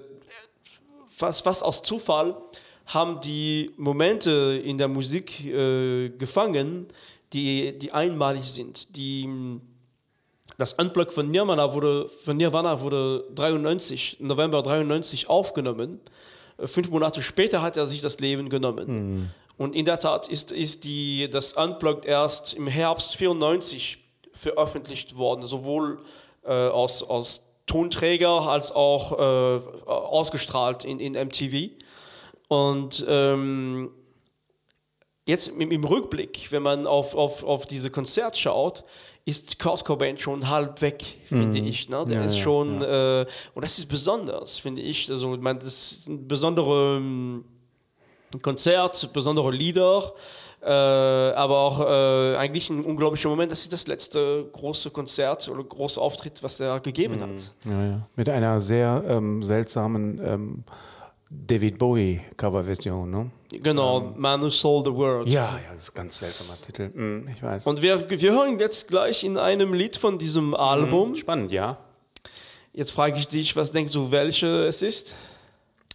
fast, 1.10 1.44
fast 1.44 1.62
aus 1.62 1.82
Zufall 1.82 2.34
haben 2.86 3.20
die 3.20 3.70
Momente 3.76 4.58
in 4.64 4.78
der 4.78 4.88
Musik 4.88 5.44
äh, 5.44 6.08
gefangen, 6.08 6.86
die, 7.34 7.78
die 7.78 7.92
einmalig 7.92 8.44
sind. 8.44 8.96
Die, 8.96 9.28
das 10.56 10.72
Unplug 10.72 11.12
von 11.12 11.30
Nirvana 11.30 11.74
wurde, 11.74 12.08
von 12.24 12.38
Nirvana 12.38 12.80
wurde 12.80 13.26
93, 13.34 14.16
November 14.20 14.62
93 14.62 15.28
aufgenommen 15.28 16.00
Fünf 16.64 16.90
Monate 16.90 17.22
später 17.22 17.62
hat 17.62 17.76
er 17.76 17.86
sich 17.86 18.00
das 18.00 18.18
Leben 18.18 18.48
genommen. 18.48 18.86
Mhm. 18.86 19.30
Und 19.56 19.74
in 19.74 19.84
der 19.84 19.98
Tat 19.98 20.28
ist, 20.28 20.52
ist 20.52 20.84
die, 20.84 21.28
das 21.30 21.52
Unplugged 21.52 22.04
erst 22.04 22.54
im 22.54 22.66
Herbst 22.66 23.16
94 23.16 23.98
veröffentlicht 24.32 25.16
worden, 25.16 25.46
sowohl 25.46 26.00
äh, 26.44 26.52
aus, 26.52 27.02
aus 27.02 27.44
Tonträger 27.66 28.48
als 28.48 28.72
auch 28.72 29.12
äh, 29.12 29.60
ausgestrahlt 29.86 30.84
in, 30.84 31.00
in 31.00 31.12
MTV. 31.12 31.70
Und 32.48 33.04
ähm, 33.08 33.90
jetzt 35.28 35.48
im, 35.48 35.84
Rückblick, 35.84 36.50
wenn 36.50 36.62
man 36.62 36.86
auf, 36.86 37.14
auf, 37.14 37.44
auf 37.44 37.66
diese 37.66 37.90
Konzert 37.90 38.36
schaut, 38.36 38.84
ist 39.26 39.58
Kurt 39.58 39.84
Cobain 39.84 40.16
schon 40.18 40.48
halb 40.48 40.80
weg, 40.80 41.04
finde 41.26 41.60
mhm. 41.60 41.66
ich. 41.66 41.90
Ne? 41.90 42.02
Der 42.08 42.20
ja, 42.20 42.24
ist 42.24 42.38
schon, 42.38 42.80
ja. 42.80 43.20
äh, 43.22 43.26
und 43.54 43.62
das 43.62 43.78
ist 43.78 43.86
besonders, 43.86 44.58
finde 44.58 44.80
ich. 44.80 45.10
Also, 45.10 45.34
ich 45.34 45.40
meine, 45.40 45.58
das 45.58 45.92
ist 45.92 46.08
ein 46.08 46.26
besonderes 46.26 46.98
ähm, 46.98 47.44
Konzert, 48.40 49.10
besondere 49.12 49.50
Lieder, 49.50 50.14
äh, 50.62 50.70
aber 50.70 51.58
auch 51.58 51.80
äh, 51.80 52.36
eigentlich 52.36 52.70
ein 52.70 52.82
unglaublicher 52.82 53.28
Moment. 53.28 53.52
Das 53.52 53.60
ist 53.60 53.72
das 53.72 53.86
letzte 53.86 54.48
große 54.50 54.90
Konzert 54.90 55.46
oder 55.50 55.62
große 55.62 56.00
Auftritt, 56.00 56.42
was 56.42 56.58
er 56.58 56.80
gegeben 56.80 57.16
mhm. 57.16 57.22
hat. 57.22 57.54
Ja, 57.66 58.08
Mit 58.16 58.30
einer 58.30 58.62
sehr 58.62 59.04
ähm, 59.06 59.42
seltsamen 59.42 60.20
ähm, 60.24 60.64
David 61.30 61.78
Bowie 61.78 62.20
Coverversion, 62.36 63.10
ne? 63.10 63.30
Genau, 63.50 64.00
ähm, 64.00 64.14
Man 64.16 64.42
Who 64.42 64.50
Sold 64.50 64.86
the 64.86 64.92
World. 64.92 65.28
Ja, 65.28 65.58
ja, 65.62 65.72
das 65.74 65.84
ist 65.84 65.90
ein 65.90 65.94
ganz 65.94 66.18
seltsamer 66.18 66.58
Titel. 66.64 66.88
Mm, 66.88 67.28
ich 67.28 67.42
weiß. 67.42 67.66
Und 67.66 67.82
wir, 67.82 68.08
wir 68.08 68.32
hören 68.32 68.58
jetzt 68.58 68.88
gleich 68.88 69.24
in 69.24 69.36
einem 69.36 69.74
Lied 69.74 69.96
von 69.96 70.18
diesem 70.18 70.54
Album. 70.54 71.12
Mm, 71.12 71.16
spannend, 71.16 71.52
ja. 71.52 71.78
Jetzt 72.72 72.92
frage 72.92 73.18
ich 73.18 73.28
dich, 73.28 73.56
was 73.56 73.72
denkst 73.72 73.92
du, 73.92 74.10
welche 74.10 74.66
es 74.66 74.82
ist? 74.82 75.16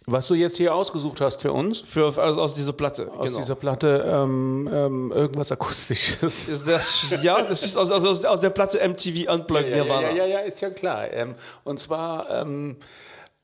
Was 0.06 0.28
du 0.28 0.34
jetzt 0.34 0.58
hier 0.58 0.74
ausgesucht 0.74 1.20
hast 1.22 1.40
für 1.40 1.52
uns? 1.52 1.80
Für, 1.80 2.18
also 2.18 2.40
aus 2.40 2.54
dieser 2.54 2.74
Platte. 2.74 3.10
Aus 3.10 3.28
genau. 3.28 3.38
dieser 3.38 3.54
Platte 3.54 4.04
ähm, 4.06 4.68
ähm, 4.70 5.12
irgendwas 5.12 5.50
Akustisches. 5.50 6.64
Das, 6.66 7.22
ja, 7.22 7.42
das 7.42 7.64
ist 7.64 7.76
aus, 7.76 7.90
aus, 7.90 8.24
aus 8.24 8.40
der 8.40 8.50
Platte 8.50 8.86
MTV 8.86 9.32
Unplugged 9.32 9.70
ja, 9.70 9.76
ja, 9.78 9.84
Nirvana. 9.84 10.10
Ja, 10.10 10.16
ja, 10.16 10.26
ja, 10.26 10.38
ist 10.40 10.60
ja 10.60 10.70
klar. 10.70 11.10
Ähm, 11.10 11.34
und 11.64 11.80
zwar 11.80 12.28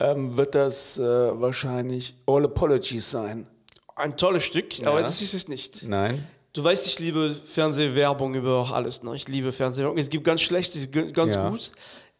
ähm, 0.00 0.36
wird 0.36 0.54
das 0.54 0.98
äh, 0.98 1.02
wahrscheinlich 1.02 2.14
All 2.26 2.44
Apologies 2.44 3.10
sein. 3.10 3.46
Ein 3.94 4.16
tolles 4.16 4.44
Stück, 4.44 4.78
ja. 4.78 4.88
aber 4.88 5.02
das 5.02 5.20
ist 5.20 5.34
es 5.34 5.46
nicht. 5.46 5.82
Nein. 5.86 6.26
Du 6.52 6.64
weißt, 6.64 6.86
ich 6.86 6.98
liebe 6.98 7.30
Fernsehwerbung 7.30 8.34
über 8.34 8.70
alles. 8.72 9.02
Ne? 9.02 9.14
Ich 9.14 9.28
liebe 9.28 9.52
Fernsehwerbung. 9.52 9.98
Es 9.98 10.10
gibt 10.10 10.24
ganz 10.24 10.40
schlecht, 10.40 10.74
ganz 11.12 11.34
ja. 11.34 11.48
gut. 11.48 11.70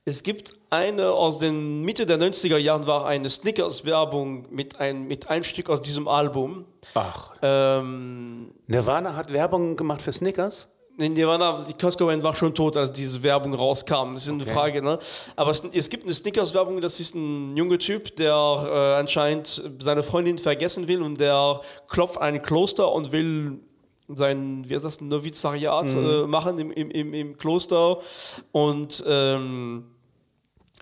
Es 0.05 0.23
gibt 0.23 0.55
eine 0.71 1.11
aus 1.11 1.39
den 1.39 1.83
Mitte 1.83 2.07
der 2.07 2.19
90er 2.19 2.57
Jahren 2.57 2.87
war 2.87 3.07
eine 3.07 3.29
Snickers-Werbung 3.29 4.47
mit 4.51 4.81
ein, 4.81 5.07
mit 5.07 5.29
einem 5.29 5.45
Stück 5.45 5.69
aus 5.69 5.83
diesem 5.83 6.09
Album. 6.09 6.65
Ach. 6.95 7.35
Ähm, 7.43 8.53
Nirvana 8.67 9.15
hat 9.15 9.33
Werbung 9.33 9.77
gemacht 9.77 10.03
für 10.03 10.13
Snickers? 10.13 10.69
Nirvana, 10.97 11.61
die 11.67 11.73
Kurt 11.75 11.97
Cobain 11.97 12.23
war 12.23 12.35
schon 12.37 12.55
tot, 12.55 12.77
als 12.77 12.93
diese 12.93 13.23
Werbung 13.23 13.55
rauskam. 13.55 14.15
Das 14.15 14.25
ist 14.25 14.29
eine 14.31 14.43
okay. 14.43 14.53
Frage, 14.53 14.83
ne? 14.83 14.99
Aber 15.37 15.51
es, 15.51 15.63
es, 15.73 15.89
gibt 15.89 16.05
eine 16.05 16.13
Snickers-Werbung, 16.13 16.81
das 16.81 17.01
ist 17.01 17.15
ein 17.15 17.57
junger 17.57 17.79
Typ, 17.79 18.15
der 18.17 18.33
äh, 18.35 19.01
anscheinend 19.01 19.63
seine 19.79 20.03
Freundin 20.03 20.39
vergessen 20.39 20.89
will 20.89 21.03
und 21.03 21.19
der 21.19 21.61
klopft 21.89 22.19
ein 22.19 22.43
Kloster 22.43 22.93
und 22.93 23.13
will 23.13 23.61
sein, 24.09 24.65
wie 24.69 24.75
heißt 24.75 24.85
das, 24.85 25.01
Novizariat 25.01 25.95
mhm. 25.95 26.07
äh, 26.07 26.27
machen 26.27 26.59
im, 26.59 26.71
im, 26.73 26.91
im, 26.91 27.15
im, 27.15 27.37
Kloster 27.37 27.99
und 28.53 29.03
ähm, 29.07 29.85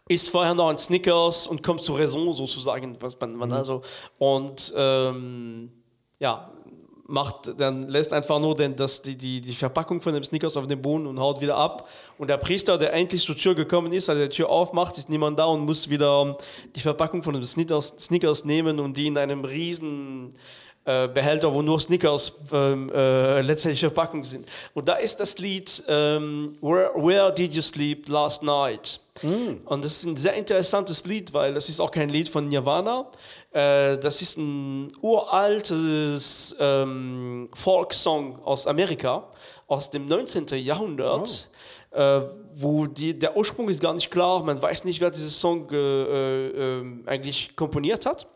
isst 0.08 0.30
vorher 0.30 0.54
noch 0.54 0.70
ein 0.70 0.78
Snickers 0.78 1.46
und 1.46 1.62
kommt 1.62 1.82
zur 1.82 1.98
Raison 1.98 2.32
sozusagen, 2.32 2.96
was 3.00 3.18
man, 3.20 3.36
man 3.36 3.50
mhm. 3.50 3.54
also 3.54 3.82
und 4.18 4.72
ähm, 4.76 5.70
ja, 6.18 6.50
macht, 7.08 7.58
dann 7.58 7.88
lässt 7.88 8.12
einfach 8.12 8.38
nur 8.38 8.54
den, 8.54 8.76
das, 8.76 9.00
die, 9.00 9.16
die, 9.16 9.40
die 9.40 9.54
Verpackung 9.54 10.02
von 10.02 10.12
dem 10.12 10.22
Snickers 10.22 10.58
auf 10.58 10.66
den 10.66 10.80
Boden 10.80 11.06
und 11.06 11.18
haut 11.18 11.40
wieder 11.40 11.56
ab. 11.56 11.88
Und 12.18 12.28
der 12.28 12.36
Priester, 12.36 12.76
der 12.76 12.92
endlich 12.92 13.24
zur 13.24 13.34
Tür 13.34 13.54
gekommen 13.54 13.92
ist, 13.92 14.10
als 14.10 14.18
er 14.18 14.28
die 14.28 14.36
Tür 14.36 14.50
aufmacht, 14.50 14.98
ist 14.98 15.08
niemand 15.08 15.38
da 15.38 15.46
und 15.46 15.60
muss 15.60 15.88
wieder 15.88 16.36
die 16.76 16.80
Verpackung 16.80 17.22
von 17.22 17.32
dem 17.32 17.42
Snickers, 17.42 17.94
Snickers 17.98 18.44
nehmen 18.44 18.78
und 18.78 18.96
die 18.96 19.06
in 19.06 19.16
einem 19.16 19.42
riesen 19.44 20.34
äh, 20.84 21.08
Behälter, 21.08 21.52
wo 21.52 21.62
nur 21.62 21.80
Snickers 21.80 22.40
ähm, 22.52 22.90
äh, 22.94 23.40
letztendlich 23.40 23.80
Verpackung 23.80 24.24
sind. 24.24 24.46
Und 24.74 24.86
da 24.88 24.94
ist 24.94 25.18
das 25.18 25.38
Lied 25.38 25.82
ähm, 25.88 26.56
Where, 26.60 26.92
Where 26.94 27.32
Did 27.32 27.54
You 27.54 27.62
Sleep 27.62 28.06
Last 28.08 28.42
Night? 28.42 29.00
Mm. 29.22 29.66
Und 29.66 29.84
das 29.84 29.96
ist 29.96 30.04
ein 30.04 30.16
sehr 30.16 30.34
interessantes 30.34 31.04
Lied, 31.04 31.32
weil 31.32 31.54
das 31.54 31.68
ist 31.68 31.80
auch 31.80 31.90
kein 31.90 32.08
Lied 32.08 32.28
von 32.28 32.48
Nirvana. 32.48 33.10
Äh, 33.58 33.98
das 33.98 34.22
ist 34.22 34.38
ein 34.38 34.92
uraltes 35.00 36.54
ähm, 36.60 37.48
Folksong 37.54 38.40
aus 38.44 38.68
Amerika, 38.68 39.24
aus 39.66 39.90
dem 39.90 40.06
19. 40.06 40.46
Jahrhundert. 40.58 41.48
Oh. 41.90 41.98
Äh, 41.98 42.22
wo 42.54 42.86
die, 42.86 43.18
der 43.18 43.36
Ursprung 43.36 43.68
ist 43.68 43.80
gar 43.80 43.94
nicht 43.94 44.10
klar, 44.10 44.42
man 44.44 44.60
weiß 44.60 44.84
nicht, 44.84 45.00
wer 45.00 45.10
diesen 45.10 45.30
Song 45.30 45.68
äh, 45.70 45.76
ähm, 45.76 47.02
eigentlich 47.06 47.56
komponiert 47.56 48.04
hat. 48.04 48.28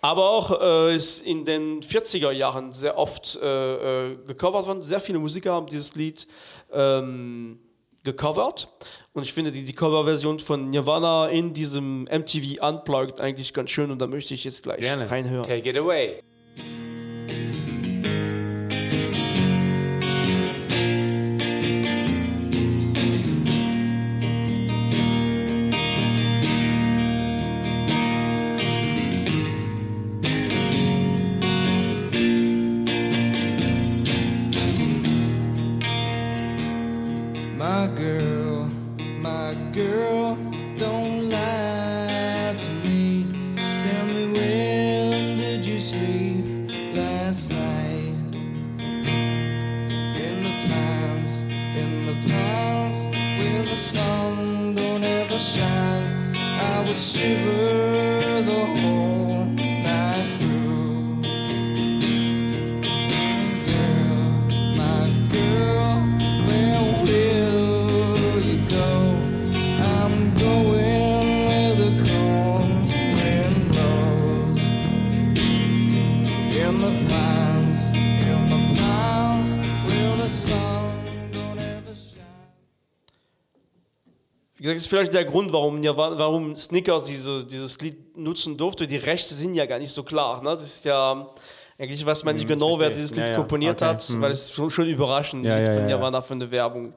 Aber 0.00 0.30
auch 0.30 0.60
äh, 0.60 0.94
ist 0.94 1.26
in 1.26 1.44
den 1.44 1.82
40er 1.82 2.30
Jahren 2.30 2.70
sehr 2.70 2.96
oft 2.96 3.36
äh, 3.42 4.12
äh, 4.12 4.16
gecovert 4.26 4.66
worden. 4.68 4.82
Sehr 4.82 5.00
viele 5.00 5.18
Musiker 5.18 5.52
haben 5.52 5.66
dieses 5.66 5.96
Lied 5.96 6.28
ähm, 6.72 7.58
gecovert. 8.06 8.68
Und 9.12 9.24
ich 9.24 9.34
finde 9.34 9.52
die, 9.52 9.64
die 9.64 9.74
Coverversion 9.74 10.38
von 10.38 10.70
Nirvana 10.70 11.28
in 11.28 11.52
diesem 11.52 12.04
MTV 12.04 12.66
Unplugged 12.66 13.20
eigentlich 13.20 13.52
ganz 13.52 13.70
schön 13.70 13.90
und 13.90 14.00
da 14.00 14.06
möchte 14.06 14.32
ich 14.32 14.44
jetzt 14.44 14.62
gleich 14.62 14.78
Gerne. 14.78 15.10
reinhören. 15.10 15.44
Take 15.46 15.68
it 15.68 15.76
away. 15.76 16.22
Das 84.66 84.76
ist 84.76 84.88
vielleicht 84.88 85.12
der 85.12 85.24
Grund, 85.24 85.52
warum, 85.52 85.82
ja, 85.82 85.96
warum 85.96 86.54
Snickers 86.56 87.04
diese, 87.04 87.44
dieses 87.44 87.80
Lied 87.80 88.16
nutzen 88.16 88.56
durfte. 88.56 88.86
Die 88.86 88.96
Rechte 88.96 89.34
sind 89.34 89.54
ja 89.54 89.66
gar 89.66 89.78
nicht 89.78 89.92
so 89.92 90.02
klar. 90.02 90.42
Ne? 90.42 90.50
Das 90.50 90.64
ist 90.64 90.84
ja 90.84 91.28
eigentlich, 91.78 92.04
weiß 92.04 92.24
man 92.24 92.34
nicht 92.34 92.44
hm, 92.44 92.48
genau, 92.50 92.78
wer 92.78 92.90
dieses 92.90 93.14
Lied 93.14 93.28
ja, 93.28 93.34
komponiert 93.34 93.82
okay. 93.82 93.90
hat, 93.90 94.02
hm. 94.02 94.20
weil 94.20 94.32
es 94.32 94.50
schon, 94.50 94.70
schon 94.70 94.88
überraschend 94.88 95.44
ja, 95.44 95.58
Lied 95.58 95.68
ja, 95.68 95.74
von 95.74 95.86
Nirvana 95.86 96.22
von 96.22 96.40
der 96.40 96.50
Werbung. 96.50 96.92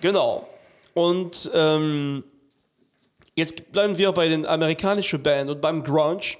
Genau. 0.00 0.46
Und 0.94 1.50
ähm, 1.54 2.24
jetzt 3.34 3.72
bleiben 3.72 3.96
wir 3.98 4.12
bei 4.12 4.28
den 4.28 4.46
amerikanischen 4.46 5.22
Band 5.22 5.50
und 5.50 5.60
beim 5.60 5.82
Grunge. 5.82 6.36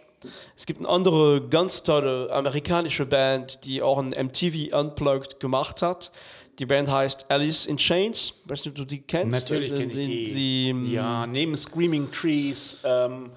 Es 0.57 0.67
gibt 0.67 0.81
eine 0.81 0.89
andere 0.89 1.43
ganz 1.49 1.83
tolle 1.83 2.31
amerikanische 2.33 3.07
Band, 3.07 3.65
die 3.65 3.83
auch 3.83 3.99
ein 3.99 4.09
MTV 4.09 4.77
Unplugged 4.77 5.41
gemacht 5.41 5.83
hat. 5.83 6.11
Die 6.59 6.67
Band 6.67 6.91
heißt 6.91 7.27
Alice 7.31 7.67
in 7.67 7.77
Chains. 7.77 8.35
Weißt 8.47 8.65
du, 8.65 8.71
ob 8.71 8.77
du 8.77 8.85
die 8.85 9.03
kennst? 9.03 9.33
Natürlich 9.33 9.75
kenne 9.75 9.93
ich 9.93 10.07
die. 10.07 10.73
die. 10.73 10.93
Ja, 10.93 11.27
neben 11.27 11.57
Screaming 11.57 12.11
Trees 12.11 12.79
ähm, 12.85 13.31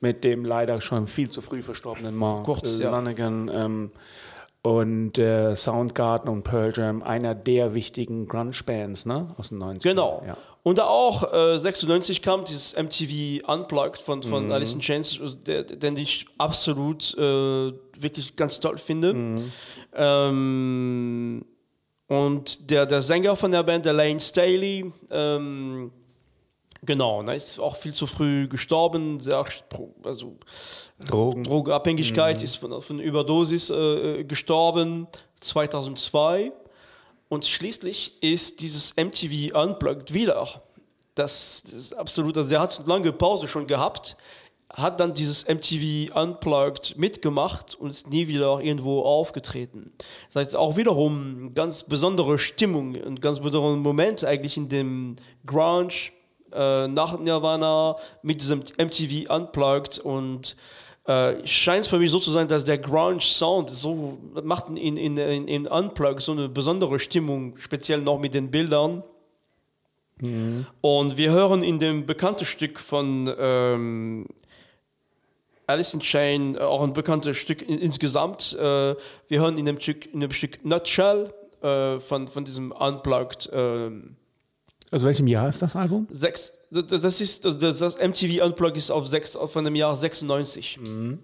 mit 0.00 0.24
dem 0.24 0.44
leider 0.44 0.80
schon 0.80 1.06
viel 1.06 1.30
zu 1.30 1.40
früh 1.40 1.62
verstorbenen 1.62 2.14
Mark 2.14 2.44
Kurz, 2.44 2.78
Lanigan. 2.78 3.48
Ja. 3.48 3.64
Ähm, 3.64 3.90
und 4.62 5.18
äh, 5.18 5.56
Soundgarden 5.56 6.30
und 6.30 6.44
Pearl 6.44 6.72
Jam, 6.72 7.02
einer 7.02 7.34
der 7.34 7.74
wichtigen 7.74 8.28
Grunge-Bands 8.28 9.06
ne? 9.06 9.34
aus 9.36 9.48
den 9.48 9.58
90ern. 9.58 9.82
Genau. 9.82 10.22
Ja. 10.24 10.36
Und 10.62 10.78
da 10.78 10.84
auch 10.84 11.32
äh, 11.32 11.58
96 11.58 12.22
kam 12.22 12.44
dieses 12.44 12.76
MTV 12.76 13.44
Unplugged 13.52 14.00
von, 14.00 14.22
von 14.22 14.46
mhm. 14.46 14.52
Alice 14.52 14.74
in 14.74 14.78
Chains, 14.80 15.18
den 15.44 15.96
ich 15.96 16.26
absolut 16.38 17.12
äh, 17.18 17.72
wirklich 17.98 18.36
ganz 18.36 18.60
toll 18.60 18.78
finde. 18.78 19.14
Mhm. 19.14 19.52
Ähm, 19.94 21.44
und 22.12 22.70
der, 22.70 22.84
der 22.84 23.00
Sänger 23.00 23.36
von 23.36 23.50
der 23.50 23.62
Band, 23.62 23.86
der 23.86 23.94
Lane 23.94 24.20
Staley, 24.20 24.92
ähm, 25.10 25.90
Genau, 26.84 27.22
ne, 27.22 27.36
ist 27.36 27.60
auch 27.60 27.76
viel 27.76 27.94
zu 27.94 28.08
früh 28.08 28.48
gestorben. 28.48 29.20
Sehr, 29.20 29.44
also, 30.02 30.36
Drogen. 31.06 31.44
Drogenabhängigkeit 31.44 32.38
mhm. 32.38 32.44
ist 32.44 32.56
von, 32.56 32.82
von 32.82 32.98
Überdosis 32.98 33.70
äh, 33.70 34.24
gestorben 34.24 35.06
2002. 35.40 36.50
Und 37.28 37.46
schließlich 37.46 38.20
ist 38.20 38.60
dieses 38.60 38.96
MTV 38.96 39.56
Unplugged 39.56 40.12
wieder. 40.12 40.60
Das, 41.14 41.62
das 41.64 41.72
ist 41.72 41.92
absolut, 41.94 42.36
also 42.36 42.48
der 42.48 42.60
hat 42.60 42.76
eine 42.76 42.88
lange 42.88 43.12
Pause 43.12 43.46
schon 43.46 43.68
gehabt, 43.68 44.16
hat 44.74 45.00
dann 45.00 45.14
dieses 45.14 45.46
MTV 45.46 46.14
Unplugged 46.14 46.96
mitgemacht 46.96 47.74
und 47.74 47.90
ist 47.90 48.08
nie 48.08 48.28
wieder 48.28 48.60
irgendwo 48.60 49.02
aufgetreten. 49.02 49.92
Das 50.28 50.36
heißt 50.36 50.56
auch 50.56 50.76
wiederum 50.76 51.52
ganz 51.54 51.82
besondere 51.84 52.38
Stimmung, 52.38 52.96
ein 52.96 53.20
ganz 53.20 53.38
besonderer 53.38 53.76
Moment 53.76 54.24
eigentlich 54.24 54.56
in 54.56 54.68
dem 54.68 55.16
Grunge 55.46 56.10
äh, 56.52 56.88
nach 56.88 57.18
Nirvana 57.18 57.96
mit 58.22 58.40
diesem 58.40 58.60
MTV 58.60 59.30
Unplugged 59.34 59.98
und 59.98 60.56
äh, 61.04 61.46
scheint 61.46 61.82
es 61.82 61.88
für 61.88 61.98
mich 61.98 62.10
so 62.10 62.20
zu 62.20 62.30
sein, 62.30 62.46
dass 62.46 62.64
der 62.64 62.78
Grunge-Sound 62.78 63.70
so 63.70 64.18
macht 64.42 64.68
in, 64.68 64.96
in, 64.96 65.16
in, 65.16 65.48
in 65.48 65.66
Unplugged 65.66 66.22
so 66.22 66.32
eine 66.32 66.48
besondere 66.48 66.98
Stimmung, 66.98 67.56
speziell 67.58 68.00
noch 68.00 68.18
mit 68.20 68.34
den 68.34 68.50
Bildern. 68.50 69.02
Mhm. 70.20 70.66
Und 70.80 71.16
wir 71.16 71.32
hören 71.32 71.64
in 71.64 71.78
dem 71.80 72.06
bekannten 72.06 72.44
Stück 72.44 72.78
von 72.78 73.32
ähm, 73.36 74.26
Alice 75.72 75.94
in 75.94 76.00
Chain, 76.00 76.54
äh, 76.54 76.58
auch 76.58 76.82
ein 76.82 76.92
bekanntes 76.92 77.36
Stück 77.38 77.66
in, 77.66 77.78
insgesamt. 77.78 78.56
Äh, 78.58 78.60
wir 78.60 79.40
hören 79.40 79.58
in 79.58 79.64
dem 79.64 79.80
Stück, 79.80 80.12
in 80.12 80.20
dem 80.20 80.30
Stück 80.30 80.64
Nutshell 80.64 81.32
äh, 81.62 81.98
von, 81.98 82.28
von 82.28 82.44
diesem 82.44 82.72
Unplugged. 82.72 83.50
Aus 84.90 85.04
welchem 85.04 85.26
Jahr 85.26 85.48
ist 85.48 85.62
das 85.62 85.74
Album? 85.74 86.06
Sechs, 86.10 86.52
das 86.70 87.20
ist 87.20 87.46
das, 87.46 87.78
das 87.78 87.96
MTV 87.96 88.44
Unplugged 88.44 88.76
ist 88.76 88.90
auf 88.90 89.06
sechs, 89.06 89.38
von 89.46 89.64
dem 89.64 89.74
Jahr 89.74 89.96
96. 89.96 90.80
Mhm. 90.80 91.18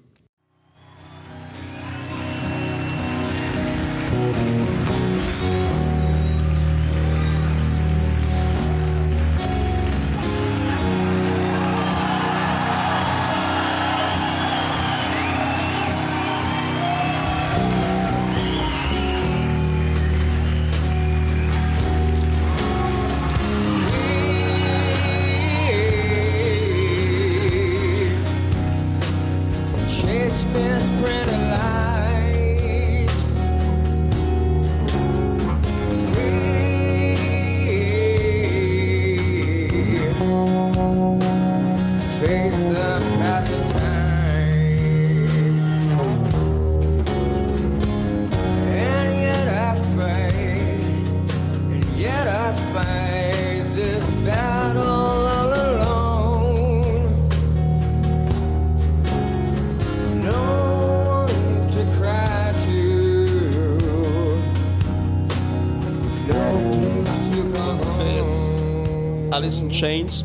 Alice 69.49 69.63
in 69.63 69.71
Chains. 69.71 70.25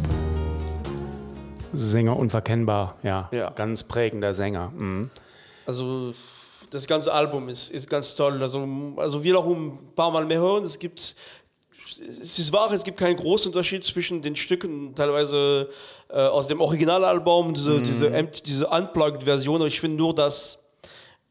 Sänger 1.73 2.17
unverkennbar, 2.17 2.97
ja. 3.03 3.29
ja. 3.31 3.51
Ganz 3.51 3.81
prägender 3.81 4.33
Sänger. 4.33 4.73
Mhm. 4.75 5.09
Also 5.65 6.13
das 6.71 6.86
ganze 6.88 7.13
Album 7.13 7.47
ist, 7.47 7.71
ist 7.71 7.89
ganz 7.89 8.15
toll. 8.15 8.41
Also, 8.43 8.67
also 8.97 9.23
wiederum 9.23 9.75
ein 9.75 9.95
paar 9.95 10.12
Mal 10.12 10.25
mehr 10.25 10.39
hören. 10.39 10.65
Es 10.65 10.77
gibt 10.77 11.15
es 12.21 12.38
ist 12.38 12.51
wahr, 12.51 12.69
es 12.73 12.83
gibt 12.83 12.97
keinen 12.97 13.15
großen 13.15 13.49
Unterschied 13.49 13.86
zwischen 13.86 14.21
den 14.21 14.36
Stücken, 14.36 14.93
teilweise 14.93 15.69
äh, 16.09 16.15
aus 16.15 16.47
dem 16.47 16.59
Originalalbum, 16.59 17.53
diese, 17.53 17.75
mm. 17.75 17.83
diese, 17.83 18.23
diese 18.45 18.67
Unplugged-Version. 18.67 19.65
Ich 19.67 19.79
finde 19.79 19.99
nur, 19.99 20.13
dass, 20.13 20.62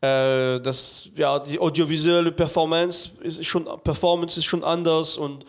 äh, 0.01 0.61
dass 0.61 1.11
ja, 1.15 1.39
die 1.41 1.59
audiovisuelle 1.59 2.33
Performance 2.33 3.11
ist 3.21 3.45
schon, 3.45 3.69
Performance 3.85 4.41
ist 4.41 4.47
schon 4.47 4.65
anders 4.65 5.19
und 5.19 5.45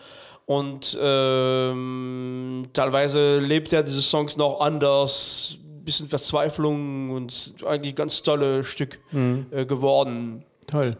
und 0.46 0.98
ähm, 1.00 2.66
teilweise 2.72 3.38
lebt 3.38 3.72
er 3.72 3.82
diese 3.82 4.02
Songs 4.02 4.36
noch 4.36 4.60
anders, 4.60 5.58
bisschen 5.84 6.08
Verzweiflung 6.08 7.10
und 7.10 7.54
eigentlich 7.66 7.94
ganz 7.94 8.22
tolles 8.22 8.66
Stück 8.66 9.00
mhm. 9.12 9.46
äh, 9.50 9.64
geworden. 9.64 10.44
Toll. 10.66 10.96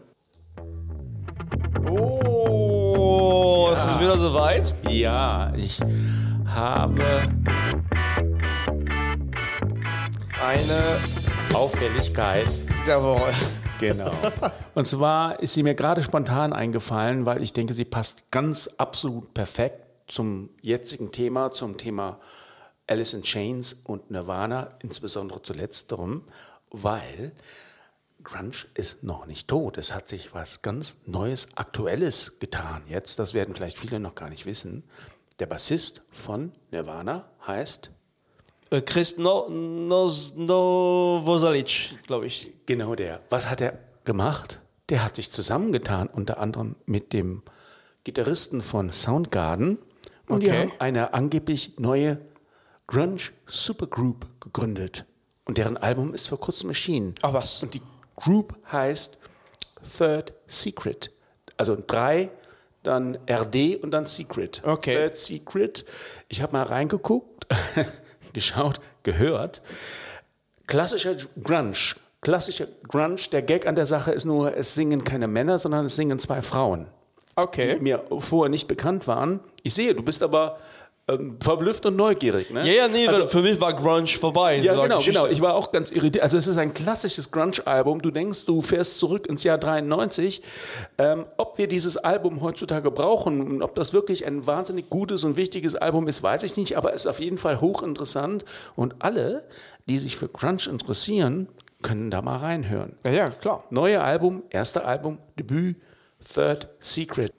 Oh, 1.89 3.69
ja. 3.71 3.73
es 3.75 3.91
ist 3.91 3.99
wieder 3.99 4.17
soweit? 4.17 4.75
Ja, 4.89 5.53
ich 5.55 5.79
habe 6.45 7.03
eine 10.43 10.99
Auffälligkeit 11.53 12.47
der 12.87 13.01
Woche. 13.01 13.33
Genau. 13.79 14.11
Und 14.73 14.87
zwar 14.87 15.39
ist 15.41 15.53
sie 15.53 15.63
mir 15.63 15.75
gerade 15.75 16.03
spontan 16.03 16.53
eingefallen, 16.53 17.25
weil 17.25 17.43
ich 17.43 17.53
denke, 17.53 17.73
sie 17.73 17.85
passt 17.85 18.31
ganz 18.31 18.69
absolut 18.77 19.33
perfekt 19.33 19.85
zum 20.07 20.49
jetzigen 20.61 21.11
Thema, 21.11 21.51
zum 21.51 21.77
Thema 21.77 22.19
Alice 22.87 23.13
in 23.13 23.23
Chains 23.23 23.73
und 23.73 24.11
Nirvana, 24.11 24.77
insbesondere 24.81 25.41
zu 25.41 25.53
letzterem, 25.53 26.23
weil 26.69 27.31
Grunge 28.23 28.65
ist 28.73 29.03
noch 29.03 29.25
nicht 29.25 29.47
tot. 29.47 29.77
Es 29.77 29.93
hat 29.93 30.07
sich 30.07 30.33
was 30.33 30.61
ganz 30.61 30.97
Neues, 31.05 31.47
Aktuelles 31.55 32.39
getan 32.39 32.83
jetzt. 32.87 33.19
Das 33.19 33.33
werden 33.33 33.55
vielleicht 33.55 33.77
viele 33.79 33.99
noch 33.99 34.15
gar 34.15 34.29
nicht 34.29 34.45
wissen. 34.45 34.83
Der 35.39 35.45
Bassist 35.47 36.03
von 36.09 36.51
Nirvana 36.71 37.29
heißt 37.45 37.91
Chris 38.85 39.17
no, 39.17 39.47
no, 39.49 40.11
Novoselic, 40.35 41.95
glaube 42.07 42.27
ich. 42.27 42.51
Genau 42.65 42.95
der. 42.95 43.21
Was 43.29 43.49
hat 43.49 43.61
er 43.61 43.77
gemacht? 44.03 44.59
Der 44.89 45.03
hat 45.03 45.15
sich 45.15 45.31
zusammengetan, 45.31 46.07
unter 46.07 46.39
anderem 46.39 46.75
mit 46.85 47.13
dem 47.13 47.43
Gitarristen 48.03 48.61
von 48.61 48.91
Soundgarden. 48.91 49.77
Und 50.27 50.37
okay. 50.37 50.45
die 50.45 50.51
haben 50.51 50.71
eine 50.79 51.13
angeblich 51.13 51.77
neue 51.77 52.19
Grunge 52.87 53.21
Supergroup 53.45 54.27
gegründet. 54.39 55.05
Und 55.45 55.57
deren 55.57 55.77
Album 55.77 56.13
ist 56.13 56.27
vor 56.27 56.39
kurzem 56.39 56.69
erschienen. 56.69 57.13
Ach 57.21 57.33
was. 57.33 57.61
Und 57.61 57.73
die 57.73 57.81
Group 58.15 58.55
heißt 58.71 59.17
Third 59.97 60.33
Secret. 60.47 61.11
Also 61.57 61.77
drei, 61.85 62.29
dann 62.83 63.17
RD 63.29 63.81
und 63.81 63.91
dann 63.91 64.07
Secret. 64.07 64.61
Okay. 64.65 64.95
Third 64.95 65.17
Secret. 65.17 65.85
Ich 66.29 66.41
habe 66.41 66.53
mal 66.53 66.63
reingeguckt. 66.63 67.47
geschaut, 68.33 68.79
gehört. 69.03 69.61
Klassischer 70.67 71.15
Grunge. 71.41 71.95
Klassischer 72.21 72.67
Grunge, 72.87 73.17
der 73.31 73.41
Gag 73.43 73.67
an 73.67 73.75
der 73.75 73.85
Sache 73.85 74.11
ist 74.11 74.25
nur, 74.25 74.55
es 74.55 74.73
singen 74.73 75.03
keine 75.03 75.27
Männer, 75.27 75.59
sondern 75.59 75.85
es 75.85 75.95
singen 75.95 76.19
zwei 76.19 76.41
Frauen. 76.41 76.87
Okay. 77.35 77.75
Die 77.75 77.81
mir 77.81 78.03
vorher 78.19 78.49
nicht 78.49 78.67
bekannt 78.67 79.07
waren. 79.07 79.41
Ich 79.61 79.73
sehe, 79.73 79.93
du 79.93 80.01
bist 80.01 80.23
aber 80.23 80.57
ähm, 81.07 81.37
verblüfft 81.39 81.85
und 81.85 81.95
neugierig. 81.95 82.49
Ne? 82.49 82.65
Ja, 82.65 82.73
ja, 82.73 82.87
nee, 82.87 83.07
also, 83.07 83.27
für 83.27 83.41
mich 83.41 83.61
war 83.61 83.73
Grunge 83.73 84.07
vorbei. 84.07 84.57
Ja, 84.57 84.73
genau, 84.73 84.99
genau. 85.01 85.27
Ich 85.27 85.39
war 85.39 85.53
auch 85.53 85.71
ganz 85.71 85.91
irritiert. 85.91 86.23
Also 86.23 86.37
es 86.37 86.47
ist 86.47 86.57
ein 86.57 86.73
klassisches 86.73 87.29
Grunge-Album. 87.29 88.01
Du 88.01 88.09
denkst, 88.09 88.45
du 88.45 88.61
fährst 88.61 88.97
zurück 88.97 89.27
ins 89.27 89.43
Jahr 89.43 89.59
93. 89.59 90.41
Ähm, 90.97 91.25
ob 91.37 91.59
wir 91.59 91.67
dieses 91.67 91.97
Album 91.97 92.41
heutzutage 92.41 92.89
brauchen 92.89 93.41
und 93.41 93.61
ob 93.61 93.75
das 93.75 93.93
wirklich 93.93 94.25
ein 94.25 94.47
wahnsinnig 94.47 94.89
gutes 94.89 95.23
und 95.23 95.37
wichtiges 95.37 95.75
Album 95.75 96.07
ist, 96.07 96.23
weiß 96.23 96.41
ich 96.41 96.57
nicht. 96.57 96.75
Aber 96.75 96.93
es 96.93 97.01
ist 97.01 97.07
auf 97.07 97.19
jeden 97.19 97.37
Fall 97.37 97.61
hochinteressant. 97.61 98.43
Und 98.75 98.95
alle, 98.99 99.47
die 99.87 99.99
sich 99.99 100.17
für 100.17 100.27
Grunge 100.27 100.67
interessieren, 100.67 101.49
können 101.83 102.09
da 102.09 102.23
mal 102.23 102.37
reinhören. 102.37 102.93
Ja, 103.03 103.11
ja, 103.11 103.29
klar. 103.29 103.63
Neue 103.69 104.01
Album, 104.01 104.41
erster 104.49 104.87
Album, 104.87 105.19
Debüt, 105.37 105.77
Third 106.33 106.69
Secret. 106.79 107.31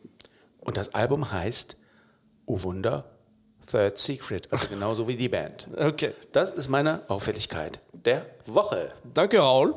Und 0.60 0.76
das 0.76 0.94
Album 0.94 1.32
heißt, 1.32 1.76
oh 2.46 2.62
Wunder, 2.62 3.15
Third 3.66 3.98
Secret, 3.98 4.48
also 4.52 4.68
genauso 4.68 5.08
wie 5.08 5.16
die 5.16 5.28
Band. 5.28 5.68
Okay. 5.76 6.12
Das 6.32 6.52
ist 6.52 6.68
meine 6.68 7.02
Auffälligkeit 7.08 7.80
der 7.92 8.26
Woche. 8.46 8.90
Danke, 9.12 9.38
Raul. 9.38 9.74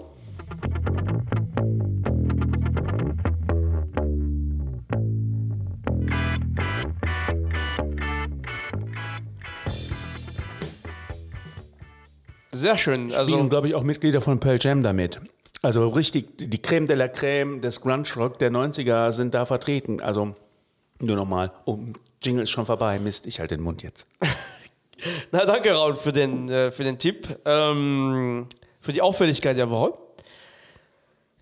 Sehr 12.52 12.78
schön. 12.78 13.14
Also 13.14 13.32
Spielen, 13.32 13.50
glaube 13.50 13.70
ich, 13.70 13.76
auch 13.76 13.84
Mitglieder 13.84 14.20
von 14.20 14.40
Pearl 14.40 14.58
Jam 14.60 14.84
damit. 14.84 15.22
Also 15.62 15.88
richtig, 15.88 16.38
die 16.38 16.62
Creme 16.62 16.88
de 16.88 16.96
la 16.96 17.08
Creme 17.08 17.62
des 17.62 17.82
Grunge 17.82 18.08
Rock 18.18 18.38
der 18.40 18.52
90er 18.52 19.12
sind 19.14 19.34
da 19.34 19.46
vertreten. 19.46 20.02
Also 20.02 20.36
nur 21.02 21.16
nochmal, 21.16 21.52
um 21.66 21.94
Jingle 22.22 22.44
ist 22.44 22.52
schon 22.52 22.66
vorbei. 22.66 23.00
Mist, 23.00 23.26
ich 23.28 23.40
halte 23.40 23.56
den 23.56 23.64
Mund 23.64 23.84
jetzt. 23.84 24.08
Na, 25.32 25.46
danke, 25.46 25.72
Raul, 25.72 25.96
für 25.96 26.12
den, 26.12 26.50
äh, 26.50 26.72
für 26.72 26.84
den 26.84 26.98
Tipp. 26.98 27.40
Ähm, 27.46 28.48
für 28.82 28.94
die 28.94 29.02
Auffälligkeit 29.02 29.58
der 29.58 29.70
Woche. 29.70 29.94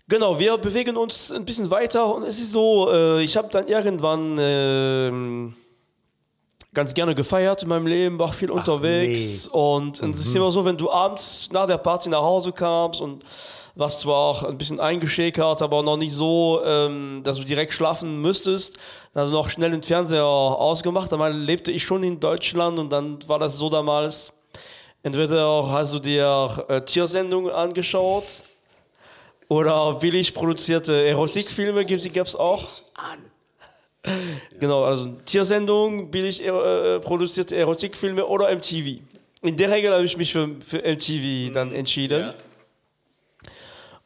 Genau, 0.08 0.38
wir 0.38 0.56
bewegen 0.56 0.96
uns 0.96 1.30
ein 1.30 1.44
bisschen 1.44 1.70
weiter 1.70 2.14
und 2.14 2.22
es 2.22 2.40
ist 2.40 2.52
so, 2.52 2.90
äh, 2.90 3.22
ich 3.22 3.36
habe 3.36 3.48
dann 3.48 3.68
irgendwann 3.68 4.38
äh, 4.38 5.52
ganz 6.72 6.94
gerne 6.94 7.14
gefeiert 7.14 7.62
in 7.62 7.68
meinem 7.68 7.86
Leben, 7.86 8.18
war 8.18 8.32
viel 8.32 8.50
Ach, 8.50 8.56
unterwegs 8.56 9.46
nee. 9.46 9.58
und, 9.58 10.00
und 10.00 10.08
mhm. 10.08 10.14
es 10.14 10.20
ist 10.20 10.30
mhm. 10.30 10.36
immer 10.36 10.50
so, 10.50 10.64
wenn 10.64 10.78
du 10.78 10.90
abends 10.90 11.50
nach 11.52 11.66
der 11.66 11.76
Party 11.76 12.08
nach 12.08 12.22
Hause 12.22 12.52
kamst 12.52 13.02
und 13.02 13.22
was 13.78 14.00
zwar 14.00 14.16
auch 14.16 14.42
ein 14.42 14.58
bisschen 14.58 14.80
eingeschäkert, 14.80 15.62
aber 15.62 15.84
noch 15.84 15.96
nicht 15.96 16.12
so, 16.12 16.60
ähm, 16.64 17.20
dass 17.22 17.38
du 17.38 17.44
direkt 17.44 17.72
schlafen 17.72 18.20
müsstest. 18.20 18.76
Also 19.14 19.32
noch 19.32 19.48
schnell 19.48 19.70
den 19.70 19.84
Fernseher 19.84 20.24
ausgemacht. 20.24 21.12
Einmal 21.12 21.32
lebte 21.32 21.70
ich 21.70 21.84
schon 21.84 22.02
in 22.02 22.18
Deutschland 22.18 22.80
und 22.80 22.90
dann 22.90 23.20
war 23.28 23.38
das 23.38 23.56
so 23.56 23.70
damals, 23.70 24.32
entweder 25.04 25.70
hast 25.70 25.94
du 25.94 26.00
dir 26.00 26.64
äh, 26.66 26.80
Tiersendungen 26.80 27.52
angeschaut 27.52 28.42
oder 29.46 29.94
billig 29.94 30.34
produzierte 30.34 31.06
Erotikfilme 31.06 31.84
gab 31.86 32.26
es 32.26 32.36
auch. 32.36 32.64
Genau, 34.58 34.84
also 34.84 35.06
Tiersendungen, 35.24 36.10
billig 36.10 36.42
äh, 36.42 36.98
produzierte 37.00 37.56
Erotikfilme 37.56 38.24
oder 38.24 38.48
MTV. 38.54 39.00
In 39.42 39.56
der 39.56 39.70
Regel 39.70 39.92
habe 39.92 40.04
ich 40.04 40.16
mich 40.16 40.32
für, 40.32 40.48
für 40.60 40.78
MTV 40.78 41.52
dann 41.52 41.72
entschieden. 41.72 42.28
Ja. 42.28 42.34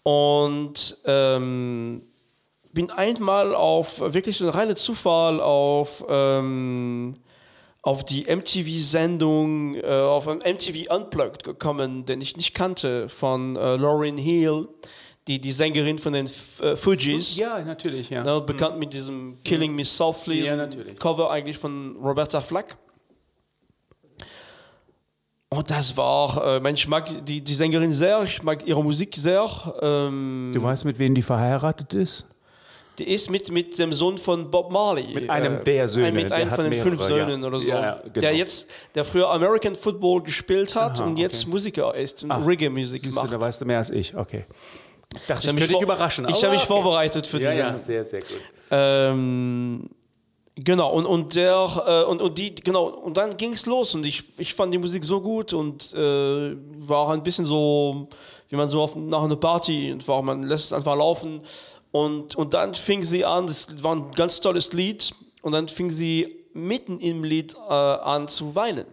Und 0.05 0.99
ähm, 1.05 2.03
bin 2.73 2.91
einmal 2.91 3.55
auf 3.55 4.01
wirklich 4.01 4.41
ein 4.41 4.49
reiner 4.49 4.77
Zufall 4.77 5.41
auf, 5.41 6.05
ähm, 6.09 7.15
auf 7.83 8.05
die 8.05 8.25
MTV-Sendung, 8.25 9.77
äh, 9.77 9.87
auf 9.87 10.27
ein 10.29 10.39
MTV 10.39 10.93
Unplugged 10.93 11.45
gekommen, 11.45 12.05
den 12.07 12.21
ich 12.21 12.37
nicht 12.37 12.55
kannte, 12.55 13.09
von 13.09 13.57
äh, 13.57 13.77
Lauryn 13.77 14.17
Hill, 14.17 14.69
die, 15.29 15.41
die 15.41 15.53
Sängerin 15.53 15.99
von 15.99 16.15
den 16.15 16.27
äh, 16.61 16.77
Fugees. 16.77 17.37
Ja, 17.37 17.61
natürlich, 17.61 18.11
ja. 18.11 18.25
Ne, 18.25 18.41
bekannt 18.41 18.75
mhm. 18.75 18.81
mit 18.81 18.93
diesem 18.93 19.39
Killing 19.45 19.75
Me 19.75 19.85
Softly 19.85 20.45
ja, 20.45 20.69
Cover 20.99 21.31
eigentlich 21.31 21.59
von 21.59 21.97
Roberta 21.97 22.41
Flack. 22.41 22.77
Und 25.53 25.71
das 25.71 25.95
war, 25.99 26.65
äh, 26.65 26.73
ich 26.73 26.89
mag 26.89 27.27
die, 27.27 27.43
die 27.43 27.55
Sängerin 27.55 27.93
sehr, 27.93 28.23
ich 28.23 28.43
mag 28.43 28.67
ihre 28.67 28.83
Musik 28.83 29.15
sehr. 29.17 29.47
Ähm, 29.83 30.51
du 30.55 30.63
weißt, 30.63 30.87
mit 30.87 30.99
wem 30.99 31.15
die 31.15 31.21
verheiratet 31.21 31.93
ist? 31.93 32.27
Die 32.99 33.05
ist 33.05 33.31
mit, 33.31 33.51
mit 33.51 33.79
dem 33.79 33.93
Sohn 33.93 34.17
von 34.17 34.51
Bob 34.51 34.73
Marley. 34.73 35.13
Mit 35.13 35.29
einem 35.29 35.59
äh, 35.59 35.65
der 35.65 35.89
Söhne. 35.89 36.13
Mit 36.13 36.33
einem 36.33 36.51
von 36.51 36.65
den 36.65 36.71
mehrere, 36.71 36.91
fünf 36.91 37.03
Söhnen 37.03 37.43
ja. 37.43 37.47
oder 37.47 37.61
so. 37.61 37.69
Ja, 37.69 37.81
ja, 37.83 38.01
genau. 38.03 38.21
Der 38.21 38.35
jetzt, 38.35 38.71
der 38.95 39.05
früher 39.05 39.31
American 39.31 39.75
Football 39.75 40.23
gespielt 40.23 40.75
hat 40.75 40.99
Aha, 41.01 41.07
und 41.07 41.19
jetzt 41.19 41.43
okay. 41.43 41.51
Musiker 41.51 41.95
ist 41.95 42.25
und 42.25 42.31
Reggae-Musik 42.31 43.13
macht. 43.13 43.31
Da 43.31 43.41
weißt 43.41 43.61
du 43.61 43.67
mehr 43.67 43.79
als 43.79 43.91
ich, 43.91 44.17
okay. 44.17 44.45
Ich 45.15 45.27
dachte, 45.27 45.49
ich, 45.49 45.53
ich 45.53 45.59
könnte 45.59 45.73
dich 45.75 45.83
überraschen. 45.83 46.27
Ich 46.31 46.43
habe 46.43 46.55
mich 46.55 46.63
okay. 46.63 46.73
vorbereitet 46.73 47.27
für 47.27 47.41
ja, 47.41 47.51
diese. 47.51 47.63
Ja, 47.63 47.77
sehr, 47.77 48.05
sehr 48.05 48.21
gut. 48.21 48.41
Ähm, 48.71 49.91
Genau, 50.57 50.93
und, 50.93 51.07
und 51.07 51.35
der, 51.35 51.83
äh, 51.87 52.11
und, 52.11 52.21
und 52.21 52.37
die, 52.37 52.55
genau, 52.55 52.87
und 52.87 53.17
dann 53.17 53.37
ging 53.39 53.55
es 53.55 53.65
los 53.65 53.95
und 53.95 54.05
ich, 54.05 54.23
ich 54.39 54.53
fand 54.53 54.73
die 54.75 54.79
Musik 54.79 55.03
so 55.03 55.21
gut 55.21 55.55
und 55.55 55.95
äh, 55.95 56.57
war 56.87 57.09
ein 57.09 57.23
bisschen 57.23 57.47
so, 57.47 58.09
wie 58.51 58.57
man 58.57 58.69
so 58.69 58.83
auf, 58.83 58.95
nach 58.95 59.23
einer 59.23 59.37
Party, 59.37 59.97
war, 60.05 60.21
man 60.21 60.43
lässt 60.43 60.67
es 60.67 60.73
einfach 60.75 60.95
laufen 60.95 61.41
und, 61.91 62.35
und 62.35 62.53
dann 62.53 62.75
fing 62.75 63.03
sie 63.03 63.25
an, 63.25 63.47
das 63.47 63.83
war 63.83 63.97
ein 63.97 64.11
ganz 64.13 64.43
tolles 64.43 64.75
Lied 64.75 65.15
und 65.41 65.53
dann 65.53 65.69
fing 65.69 65.91
sie 65.91 66.45
mitten 66.53 67.01
im 67.01 67.25
Lied 67.25 67.55
äh, 67.55 67.73
an 67.73 68.29
zu 68.29 68.55
weinen. 68.55 68.87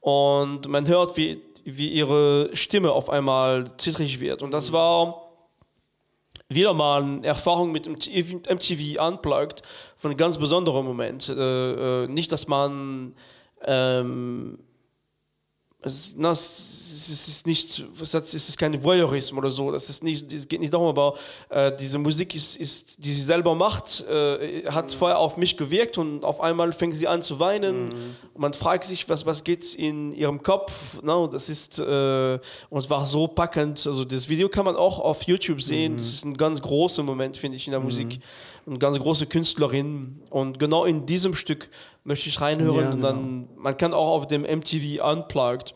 Und 0.00 0.68
man 0.68 0.88
hört, 0.88 1.16
wie, 1.16 1.40
wie 1.64 1.88
ihre 1.88 2.50
Stimme 2.54 2.92
auf 2.92 3.10
einmal 3.10 3.64
zittrig 3.76 4.20
wird. 4.20 4.42
Und 4.42 4.50
das 4.50 4.72
war 4.72 5.23
wieder 6.48 6.74
mal 6.74 7.02
eine 7.02 7.26
Erfahrung 7.26 7.72
mit 7.72 7.86
MTV 7.86 9.00
Unplugged 9.06 9.62
von 9.96 10.10
einem 10.10 10.18
ganz 10.18 10.38
besonderen 10.38 10.84
Moment. 10.84 11.28
Äh, 11.28 12.04
äh, 12.04 12.08
nicht, 12.08 12.32
dass 12.32 12.48
man 12.48 13.14
ähm, 13.64 14.58
es, 15.86 16.14
na, 16.16 16.30
es, 16.30 17.08
ist 17.08 17.46
nicht, 17.46 17.84
es 18.00 18.34
ist 18.34 18.58
kein 18.58 18.82
Voyeurismus 18.82 19.38
oder 19.38 19.50
so. 19.50 19.70
Das 19.70 19.90
ist 19.90 20.02
nicht, 20.02 20.32
es 20.32 20.48
geht 20.48 20.60
nicht 20.60 20.72
darum, 20.72 20.88
aber 20.88 21.14
äh, 21.50 21.72
diese 21.76 21.98
Musik 21.98 22.34
ist, 22.34 22.56
ist, 22.56 23.04
die 23.04 23.12
sie 23.12 23.20
selber 23.20 23.54
macht, 23.54 24.04
äh, 24.08 24.64
hat 24.66 24.86
mhm. 24.86 24.96
vorher 24.96 25.18
auf 25.18 25.36
mich 25.36 25.56
gewirkt 25.56 25.98
und 25.98 26.24
auf 26.24 26.40
einmal 26.40 26.72
fängt 26.72 26.94
sie 26.94 27.06
an 27.06 27.20
zu 27.20 27.40
weinen. 27.40 27.86
Mhm. 27.86 28.16
Man 28.36 28.54
fragt 28.54 28.84
sich, 28.84 29.08
was, 29.08 29.26
was 29.26 29.44
geht 29.44 29.74
in 29.74 30.12
ihrem 30.12 30.42
Kopf. 30.42 31.02
No, 31.02 31.26
das 31.26 31.48
ist 31.48 31.78
äh, 31.78 32.38
und 32.70 32.78
es 32.78 32.88
war 32.88 33.04
so 33.04 33.26
packend. 33.26 33.86
Also 33.86 34.04
das 34.04 34.28
Video 34.28 34.48
kann 34.48 34.64
man 34.64 34.76
auch 34.76 34.98
auf 34.98 35.22
YouTube 35.24 35.60
sehen. 35.60 35.92
Mhm. 35.92 35.96
Das 35.98 36.12
ist 36.12 36.24
ein 36.24 36.36
ganz 36.36 36.62
großer 36.62 37.02
Moment, 37.02 37.36
finde 37.36 37.56
ich, 37.56 37.66
in 37.66 37.72
der 37.72 37.80
mhm. 37.80 37.86
Musik. 37.86 38.20
Eine 38.66 38.78
ganz 38.78 38.98
große 38.98 39.26
Künstlerin. 39.26 40.22
Und 40.30 40.58
genau 40.58 40.84
in 40.86 41.04
diesem 41.04 41.34
Stück 41.34 41.68
möchte 42.04 42.28
ich 42.28 42.40
reinhören. 42.40 42.84
Ja, 42.84 42.90
und 42.90 43.00
dann, 43.00 43.22
genau. 43.48 43.62
man 43.62 43.76
kann 43.76 43.92
auch 43.92 44.08
auf 44.08 44.26
dem 44.26 44.42
MTV 44.42 45.02
Unplugged 45.02 45.74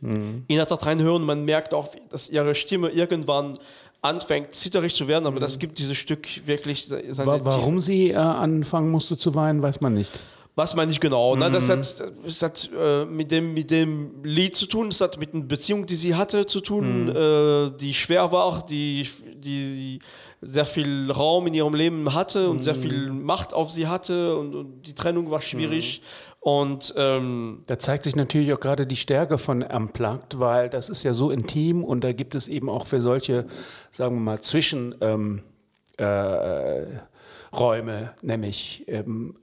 mhm. 0.00 0.44
in 0.46 0.56
der 0.56 0.66
Tat 0.66 0.86
reinhören. 0.86 1.22
Man 1.22 1.44
merkt 1.44 1.74
auch, 1.74 1.88
dass 2.08 2.28
ihre 2.28 2.54
Stimme 2.54 2.88
irgendwann 2.88 3.58
anfängt, 4.02 4.54
zitterig 4.54 4.94
zu 4.94 5.08
werden, 5.08 5.26
aber 5.26 5.36
mhm. 5.36 5.40
das 5.40 5.58
gibt 5.58 5.78
dieses 5.78 5.98
Stück 5.98 6.26
wirklich. 6.46 6.86
Seine 6.86 7.44
Warum 7.44 7.76
Tiefe. 7.76 7.84
sie 7.84 8.10
äh, 8.10 8.16
anfangen 8.16 8.90
musste 8.90 9.18
zu 9.18 9.34
weinen, 9.34 9.62
weiß 9.62 9.80
man 9.80 9.94
nicht. 9.94 10.18
Weiß 10.56 10.74
man 10.74 10.88
nicht 10.88 11.00
genau. 11.00 11.34
Mhm. 11.34 11.40
Ne? 11.40 11.50
Das 11.50 11.68
hat, 11.68 12.02
das 12.24 12.42
hat 12.42 12.70
äh, 12.76 13.04
mit, 13.04 13.30
dem, 13.30 13.54
mit 13.54 13.70
dem 13.70 14.24
Lied 14.24 14.56
zu 14.56 14.66
tun, 14.66 14.90
das 14.90 15.00
hat 15.00 15.18
mit 15.18 15.34
einer 15.34 15.44
Beziehung, 15.44 15.86
die 15.86 15.94
sie 15.94 16.14
hatte, 16.14 16.46
zu 16.46 16.60
tun, 16.60 17.04
mhm. 17.04 17.16
äh, 17.16 17.70
die 17.78 17.94
schwer 17.94 18.32
war, 18.32 18.64
die, 18.66 19.08
die 19.36 19.98
sehr 20.42 20.64
viel 20.64 21.10
Raum 21.10 21.46
in 21.46 21.54
ihrem 21.54 21.74
Leben 21.74 22.14
hatte 22.14 22.48
und 22.48 22.58
mhm. 22.58 22.62
sehr 22.62 22.74
viel 22.74 23.10
Macht 23.10 23.52
auf 23.52 23.70
sie 23.70 23.86
hatte 23.86 24.36
und, 24.36 24.54
und 24.54 24.82
die 24.82 24.94
Trennung 24.94 25.30
war 25.30 25.42
schwierig. 25.42 26.00
Mhm. 26.00 26.30
Und 26.40 26.94
ähm, 26.96 27.64
da 27.66 27.78
zeigt 27.78 28.04
sich 28.04 28.16
natürlich 28.16 28.52
auch 28.54 28.60
gerade 28.60 28.86
die 28.86 28.96
Stärke 28.96 29.36
von 29.36 29.62
Unplugged, 29.62 30.40
weil 30.40 30.70
das 30.70 30.88
ist 30.88 31.02
ja 31.02 31.12
so 31.12 31.30
intim 31.30 31.84
und 31.84 32.02
da 32.02 32.12
gibt 32.12 32.34
es 32.34 32.48
eben 32.48 32.70
auch 32.70 32.86
für 32.86 33.02
solche, 33.02 33.46
sagen 33.90 34.16
wir 34.16 34.20
mal, 34.20 34.40
Zwischenräume, 34.40 35.42
ähm, 35.98 37.58
äh, 37.58 38.08
nämlich 38.22 38.84
ähm, 38.88 39.36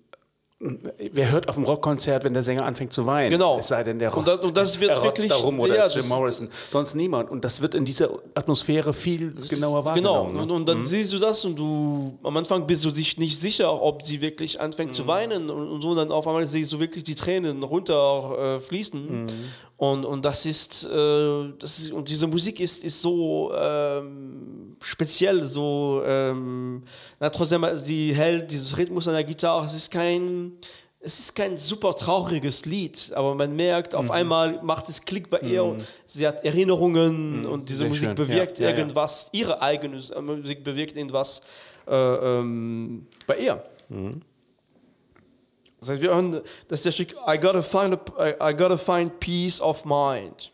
Wer 0.60 1.32
hört 1.32 1.50
auf 1.50 1.56
dem 1.56 1.66
Rockkonzert, 1.66 2.24
wenn 2.24 2.34
der 2.34 2.42
Sänger 2.42 2.66
anfängt 2.66 2.92
zu 2.92 3.06
weinen? 3.06 3.30
Genau. 3.30 3.60
Es 3.60 3.68
sei 3.68 3.84
denn, 3.84 4.00
der 4.00 4.16
und 4.18 4.28
das, 4.28 4.40
und 4.44 4.58
das 4.58 4.80
wird 4.80 5.04
wirklich 5.04 5.28
darum 5.28 5.60
oder 5.60 5.76
ja, 5.76 5.86
ist 5.86 5.96
Jim 5.96 6.08
Morrison. 6.08 6.50
Sonst 6.72 6.96
niemand. 6.96 7.30
Und 7.30 7.46
das 7.46 7.62
wird 7.62 7.76
in 7.76 7.86
dieser 7.86 8.10
Atmosphäre 8.34 8.92
viel 8.92 9.36
genauer 9.48 9.86
wahrgenommen. 9.86 10.32
Genau. 10.32 10.38
Ne? 10.40 10.42
Und, 10.42 10.52
und, 10.52 10.68
dann 10.68 10.80
mhm. 10.80 10.84
siehst 10.84 11.14
du 11.14 11.20
das 11.20 11.46
und 11.46 11.58
du 11.60 12.18
am 12.24 12.36
Anfang 12.38 12.66
bist 12.66 12.84
du 12.86 12.90
dich 12.90 13.20
nicht 13.20 13.40
sicher, 13.40 13.84
ob 13.84 14.02
sie 14.02 14.20
wirklich 14.20 14.60
anfängt 14.60 14.90
mhm. 14.90 14.96
zu 14.96 15.06
weinen 15.06 15.52
und, 15.52 15.68
und, 15.70 15.82
so. 15.84 15.90
Und 15.90 15.98
dann 15.98 16.12
auf 16.12 16.28
einmal 16.28 16.48
siehst 16.48 16.74
du 16.74 16.80
wirklich 16.80 17.04
die 17.04 17.16
Tränen 17.16 17.62
runterfließen. 17.62 19.08
Äh, 19.08 19.12
mhm. 19.12 19.28
Und, 19.78 20.06
und 20.06 20.26
das 20.26 20.46
ist, 20.48 20.86
äh, 20.86 21.54
das 21.60 21.78
ist, 21.78 21.92
und 21.92 22.10
diese 22.10 22.26
Musik 22.26 22.60
ist, 22.60 22.84
ist 22.84 23.00
so 23.00 23.52
ähm, 23.56 24.76
speziell, 24.82 25.44
so 25.46 26.02
ähm, 26.04 26.84
na, 27.20 27.30
trotzdem, 27.30 27.64
sie 27.76 28.14
hält 28.14 28.52
dieses 28.52 28.76
Rhythmus 28.76 29.08
an 29.08 29.14
der 29.14 29.24
Gitarre, 29.24 29.66
es 29.66 29.76
ist 29.76 29.92
kein 29.92 30.54
es 31.00 31.20
ist 31.20 31.36
kein 31.36 31.58
super 31.58 31.96
trauriges 31.96 32.66
Lied, 32.66 33.12
aber 33.16 33.36
man 33.36 33.56
merkt, 33.56 33.94
auf 33.94 34.10
einmal 34.10 34.62
macht 34.64 34.90
es 34.90 35.06
Klick 35.06 35.30
bei 35.30 35.40
ihr 35.40 35.64
und 35.64 35.86
sie 36.06 36.28
hat 36.28 36.44
Erinnerungen 36.44 37.46
und 37.46 37.70
diese 37.70 37.80
Sehr 37.80 37.90
Musik 37.90 38.08
schön. 38.08 38.16
bewirkt 38.16 38.60
Ja, 38.60 38.66
ja, 38.66 38.72
ja. 38.72 38.78
irgendwas, 38.80 39.30
ihre 39.32 39.62
eigene 39.62 40.02
Musik 40.22 40.64
bewirkt 40.64 40.98
irgendwas 40.98 41.42
äh, 41.88 41.96
ähm, 41.96 43.06
bei 43.28 43.38
ihr. 43.38 43.64
Das 45.80 45.90
ist 46.80 46.86
der 46.86 46.92
Stück 46.92 47.14
I 47.28 47.38
gotta 47.40 47.62
find, 47.62 47.98
a, 48.18 48.50
I, 48.50 48.54
gotta 48.54 48.78
find 48.78 49.20
peace 49.20 49.62
of 49.62 49.86
mind. 49.86 50.52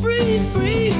Free, 0.00 0.40
free, 0.52 0.90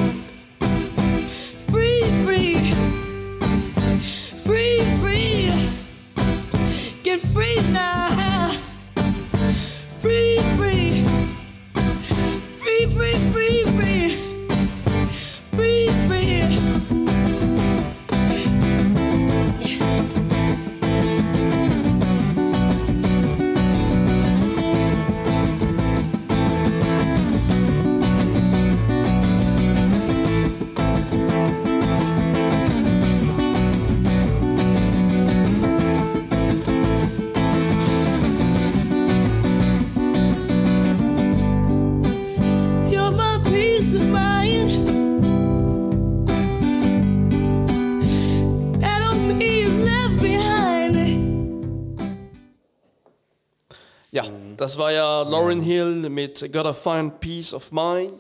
das 54.67 54.79
war 54.79 54.91
ja 54.91 55.23
Lauren 55.23 55.61
Hill 55.61 56.11
mit 56.11 56.53
Gotta 56.53 56.73
Find 56.73 57.21
Peace 57.21 57.55
of 57.55 57.71
Mind. 57.71 58.15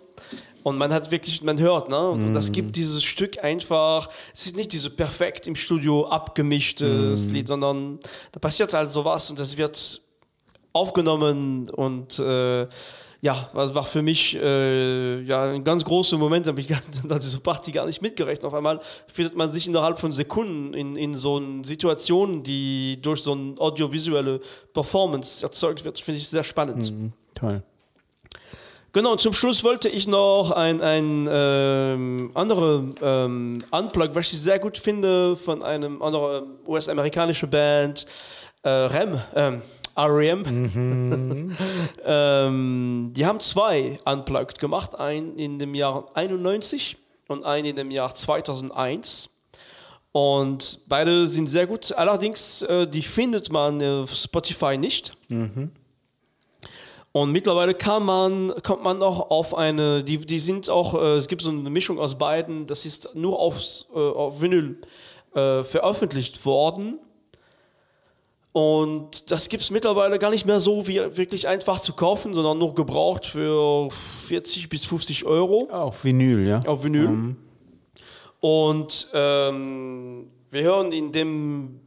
Und 0.62 0.78
man 0.78 0.92
hat 0.92 1.10
wirklich, 1.10 1.42
man 1.42 1.58
hört, 1.58 1.88
ne? 1.88 2.08
Und 2.08 2.34
das 2.34 2.52
gibt 2.52 2.76
dieses 2.76 3.02
Stück 3.02 3.42
einfach, 3.42 4.08
es 4.32 4.46
ist 4.46 4.56
nicht 4.56 4.72
diese 4.72 4.90
perfekt 4.90 5.48
im 5.48 5.56
Studio 5.56 6.06
abgemischtes 6.06 7.26
Lied, 7.26 7.48
sondern 7.48 7.98
da 8.30 8.38
passiert 8.38 8.74
halt 8.74 8.92
sowas 8.92 9.28
und 9.28 9.40
das 9.40 9.56
wird 9.56 10.00
aufgenommen 10.72 11.68
und 11.68 12.16
äh, 12.20 12.68
ja, 13.26 13.50
das 13.52 13.74
war 13.74 13.82
für 13.82 14.02
mich 14.02 14.36
äh, 14.36 15.20
ja, 15.22 15.50
ein 15.50 15.64
ganz 15.64 15.82
großer 15.82 16.16
Moment, 16.16 16.46
da 16.46 16.50
habe 16.50 16.60
ich 16.60 16.72
an 16.72 16.80
dieser 17.20 17.40
Party 17.40 17.72
gar 17.72 17.84
nicht 17.84 18.00
mitgerechnet. 18.00 18.44
Auf 18.44 18.54
einmal 18.54 18.80
findet 19.12 19.34
man 19.34 19.50
sich 19.50 19.66
innerhalb 19.66 19.98
von 19.98 20.12
Sekunden 20.12 20.72
in, 20.74 20.94
in 20.94 21.12
so 21.14 21.38
einer 21.38 21.64
Situation, 21.64 22.44
die 22.44 23.00
durch 23.02 23.22
so 23.22 23.32
eine 23.32 23.54
audiovisuelle 23.58 24.40
Performance 24.72 25.44
erzeugt 25.44 25.84
wird, 25.84 25.98
finde 25.98 26.20
ich 26.20 26.28
sehr 26.28 26.44
spannend. 26.44 26.92
Toll. 27.34 27.64
Genau, 28.92 29.10
und 29.12 29.20
zum 29.20 29.32
Schluss 29.32 29.64
wollte 29.64 29.88
ich 29.88 30.06
noch 30.06 30.52
ein, 30.52 30.80
ein 30.80 31.28
ähm, 31.28 32.30
andere 32.34 32.84
ähm, 33.02 33.58
Unplug, 33.72 34.14
was 34.14 34.32
ich 34.32 34.40
sehr 34.40 34.60
gut 34.60 34.78
finde, 34.78 35.34
von 35.34 35.64
einem 35.64 36.00
anderen 36.00 36.44
US-amerikanischen 36.64 37.50
Band, 37.50 38.06
äh, 38.62 38.68
REM, 38.68 39.20
ähm, 39.34 39.62
R.E.M. 39.96 41.56
ähm, 42.04 43.12
die 43.14 43.26
haben 43.26 43.40
zwei 43.40 43.98
Unplugged 44.04 44.58
gemacht, 44.58 44.98
einen 44.98 45.38
in 45.38 45.58
dem 45.58 45.74
Jahr 45.74 46.08
91 46.14 46.96
und 47.28 47.44
einen 47.44 47.66
in 47.66 47.76
dem 47.76 47.90
Jahr 47.90 48.14
2001. 48.14 49.30
Und 50.12 50.80
beide 50.88 51.26
sind 51.26 51.46
sehr 51.48 51.66
gut. 51.66 51.92
Allerdings, 51.92 52.62
äh, 52.62 52.86
die 52.86 53.02
findet 53.02 53.50
man 53.50 53.82
auf 53.82 54.12
Spotify 54.12 54.78
nicht. 54.78 55.16
Und 57.12 57.32
mittlerweile 57.32 57.72
kann 57.72 58.04
man, 58.04 58.52
kommt 58.62 58.82
man 58.82 59.02
auch 59.02 59.30
auf 59.30 59.54
eine, 59.54 60.04
die, 60.04 60.18
die 60.18 60.38
sind 60.38 60.68
auch, 60.68 60.92
äh, 60.94 61.16
es 61.16 61.28
gibt 61.28 61.40
so 61.40 61.48
eine 61.48 61.70
Mischung 61.70 61.98
aus 61.98 62.16
beiden, 62.16 62.66
das 62.66 62.84
ist 62.84 63.14
nur 63.14 63.38
aufs, 63.38 63.86
äh, 63.94 63.98
auf 63.98 64.42
Vinyl 64.42 64.76
äh, 65.34 65.62
veröffentlicht 65.64 66.44
worden. 66.44 66.98
Und 68.56 69.30
das 69.30 69.50
gibt 69.50 69.64
es 69.64 69.70
mittlerweile 69.70 70.18
gar 70.18 70.30
nicht 70.30 70.46
mehr 70.46 70.60
so 70.60 70.88
wie 70.88 70.96
wirklich 71.14 71.46
einfach 71.46 71.78
zu 71.78 71.92
kaufen, 71.92 72.32
sondern 72.32 72.56
nur 72.56 72.74
gebraucht 72.74 73.26
für 73.26 73.90
40 74.28 74.70
bis 74.70 74.86
50 74.86 75.26
Euro 75.26 75.68
Auf 75.70 76.04
Vinyl, 76.04 76.48
ja. 76.48 76.60
auf 76.60 76.82
Vinyl. 76.82 77.36
Und 78.40 79.08
ähm, 79.12 80.28
wir 80.50 80.62
hören 80.62 80.92
in 80.92 81.12
dem 81.12 81.80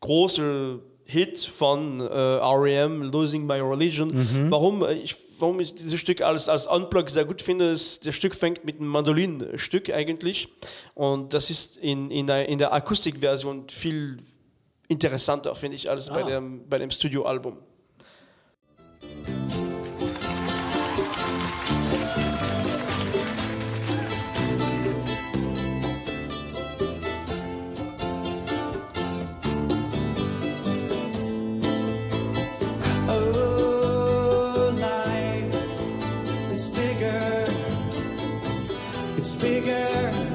großen 0.00 0.80
Hit 1.06 1.40
von 1.40 2.00
äh, 2.00 2.04
R.E.M., 2.04 3.04
Losing 3.10 3.46
My 3.46 3.60
Religion. 3.60 4.10
Warum, 4.50 4.84
äh, 4.84 4.92
ich, 4.92 5.16
warum 5.38 5.60
ich 5.60 5.74
dieses 5.74 5.98
Stück 5.98 6.20
als, 6.20 6.46
als 6.46 6.66
Unplug 6.66 7.08
sehr 7.08 7.24
gut 7.24 7.40
finde, 7.40 7.70
ist, 7.70 8.06
das 8.06 8.14
Stück 8.14 8.34
fängt 8.34 8.66
mit 8.66 8.80
einem 8.80 8.88
Mandolinstück 8.88 9.88
eigentlich. 9.88 10.48
Und 10.92 11.32
das 11.32 11.48
ist 11.48 11.78
in, 11.78 12.10
in, 12.10 12.26
der, 12.26 12.50
in 12.50 12.58
der 12.58 12.74
Akustikversion 12.74 13.64
viel 13.70 14.18
interessanter, 14.92 15.54
finde 15.54 15.76
ich, 15.76 15.90
als 15.90 16.08
bei, 16.10 16.22
dem, 16.22 16.68
bei 16.68 16.78
dem 16.78 16.90
Studioalbum. 16.90 17.58
Oh, 33.08 33.42
bigger. 39.42 40.31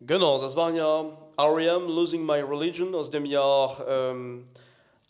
Genau, 0.00 0.40
das 0.40 0.56
waren 0.56 0.74
ja 0.74 1.04
R.E.M. 1.36 1.86
Losing 1.86 2.24
My 2.24 2.40
Religion 2.40 2.94
aus 2.94 3.10
dem 3.10 3.24
Jahr 3.24 3.76
ähm, 3.88 4.44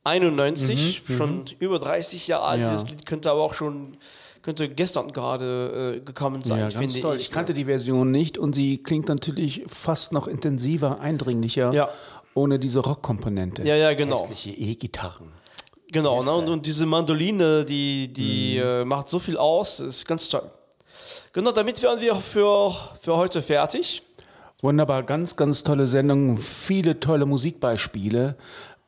91, 0.05 1.03
schon 1.17 1.45
über 1.59 1.79
30 1.79 2.27
Jahre 2.29 2.45
alt. 2.45 2.61
Ja. 2.63 2.67
Dieses 2.71 2.89
Lied 2.89 3.07
könnte 3.07 3.31
aber 3.31 3.43
auch 3.43 3.55
schon, 3.55 3.97
könnte 4.43 4.69
gestern 4.69 5.13
gerade 5.13 5.97
äh, 5.99 6.01
gekommen 6.01 6.43
sein, 6.43 6.59
Ja, 6.59 6.65
ganz 6.69 6.75
finde 6.79 7.01
toll. 7.01 7.17
ich. 7.17 7.23
Ich 7.23 7.31
kannte 7.31 7.55
die 7.55 7.67
Version 7.67 8.11
nicht 8.11 8.39
und 8.39 8.55
sie 8.55 8.79
klingt 8.83 9.09
natürlich 9.09 9.65
fast 9.67 10.13
noch 10.13 10.27
intensiver, 10.27 11.01
eindringlicher, 11.01 11.73
Ja. 11.73 11.89
ohne 12.35 12.59
diese 12.59 12.81
Rockkomponente. 12.81 13.63
Ja, 13.65 13.77
ja, 13.77 13.93
genau. 13.95 14.21
Hässliche 14.27 14.51
E-Gitarren. 14.51 15.33
Genau, 15.91 16.23
ne? 16.23 16.33
und, 16.33 16.49
und 16.49 16.67
diese 16.67 16.85
Mandoline, 16.87 17.65
die, 17.65 18.13
die 18.13 18.57
Mhm. 18.59 18.63
äh, 18.67 18.85
macht 18.85 19.09
so 19.09 19.19
viel 19.19 19.37
aus, 19.37 19.81
ist 19.81 20.07
ganz 20.07 20.29
toll. 20.29 20.51
Genau, 21.33 21.53
damit 21.53 21.83
wären 21.83 22.01
wir 22.01 22.17
für, 22.17 22.73
für 23.01 23.17
heute 23.17 23.41
fertig. 23.43 24.03
Wunderbar, 24.61 25.03
ganz, 25.05 25.37
ganz 25.37 25.63
tolle 25.63 25.87
Sendung, 25.87 26.37
viele 26.37 26.99
tolle 27.01 27.27
Musikbeispiele. 27.27 28.37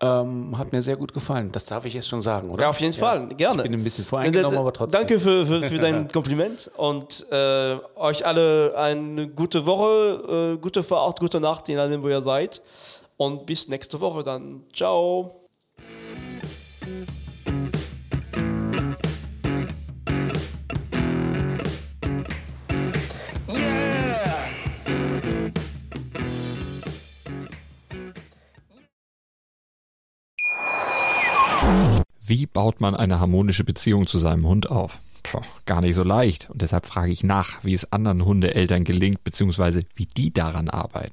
Ähm, 0.03 0.57
hat 0.57 0.73
mir 0.73 0.81
sehr 0.81 0.97
gut 0.97 1.13
gefallen. 1.13 1.51
Das 1.53 1.67
darf 1.67 1.85
ich 1.85 1.93
jetzt 1.93 2.09
schon 2.09 2.23
sagen, 2.23 2.51
oder? 2.51 2.63
Ja, 2.65 2.71
auf 2.71 2.81
jeden 2.81 2.95
Fall, 2.95 3.29
gerne. 3.29 3.59
Ich 3.65 3.71
bin 3.71 3.79
ein 3.79 3.85
bisschen 3.85 4.05
voreingenommen, 4.05 4.57
aber 4.59 4.73
trotzdem. 4.73 4.99
Danke 4.99 5.21
für, 5.21 5.45
für, 5.45 5.63
für 5.63 5.79
dein 5.79 6.09
Kompliment 6.13 6.71
und 6.79 7.27
äh, 7.31 7.77
euch 7.97 8.25
alle 8.27 8.75
eine 8.79 9.29
gute 9.29 9.67
Woche, 9.67 10.55
äh, 10.55 10.59
gute 10.59 10.83
Fahrt, 10.83 11.21
gute 11.21 11.39
Nacht, 11.39 11.69
je 11.69 11.75
nachdem, 11.77 12.03
wo 12.03 12.09
ihr 12.09 12.23
seid. 12.23 12.63
Und 13.19 13.45
bis 13.45 13.69
nächste 13.69 14.01
Woche 14.01 14.23
dann. 14.25 14.63
Ciao. 14.75 15.40
Wie 32.31 32.47
baut 32.47 32.81
man 32.81 32.95
eine 32.95 33.19
harmonische 33.19 33.65
Beziehung 33.65 34.07
zu 34.07 34.17
seinem 34.17 34.47
Hund 34.47 34.71
auf? 34.71 35.01
Puh, 35.25 35.41
gar 35.67 35.81
nicht 35.81 35.97
so 35.97 36.05
leicht. 36.05 36.49
Und 36.49 36.63
deshalb 36.63 36.87
frage 36.87 37.11
ich 37.11 37.25
nach, 37.25 37.65
wie 37.65 37.75
es 37.75 37.93
anderen 37.93 38.25
Hundeeltern 38.25 38.85
gelingt, 38.85 39.25
beziehungsweise 39.25 39.83
wie 39.95 40.07
die 40.07 40.33
daran 40.33 40.69
arbeiten. 40.69 41.13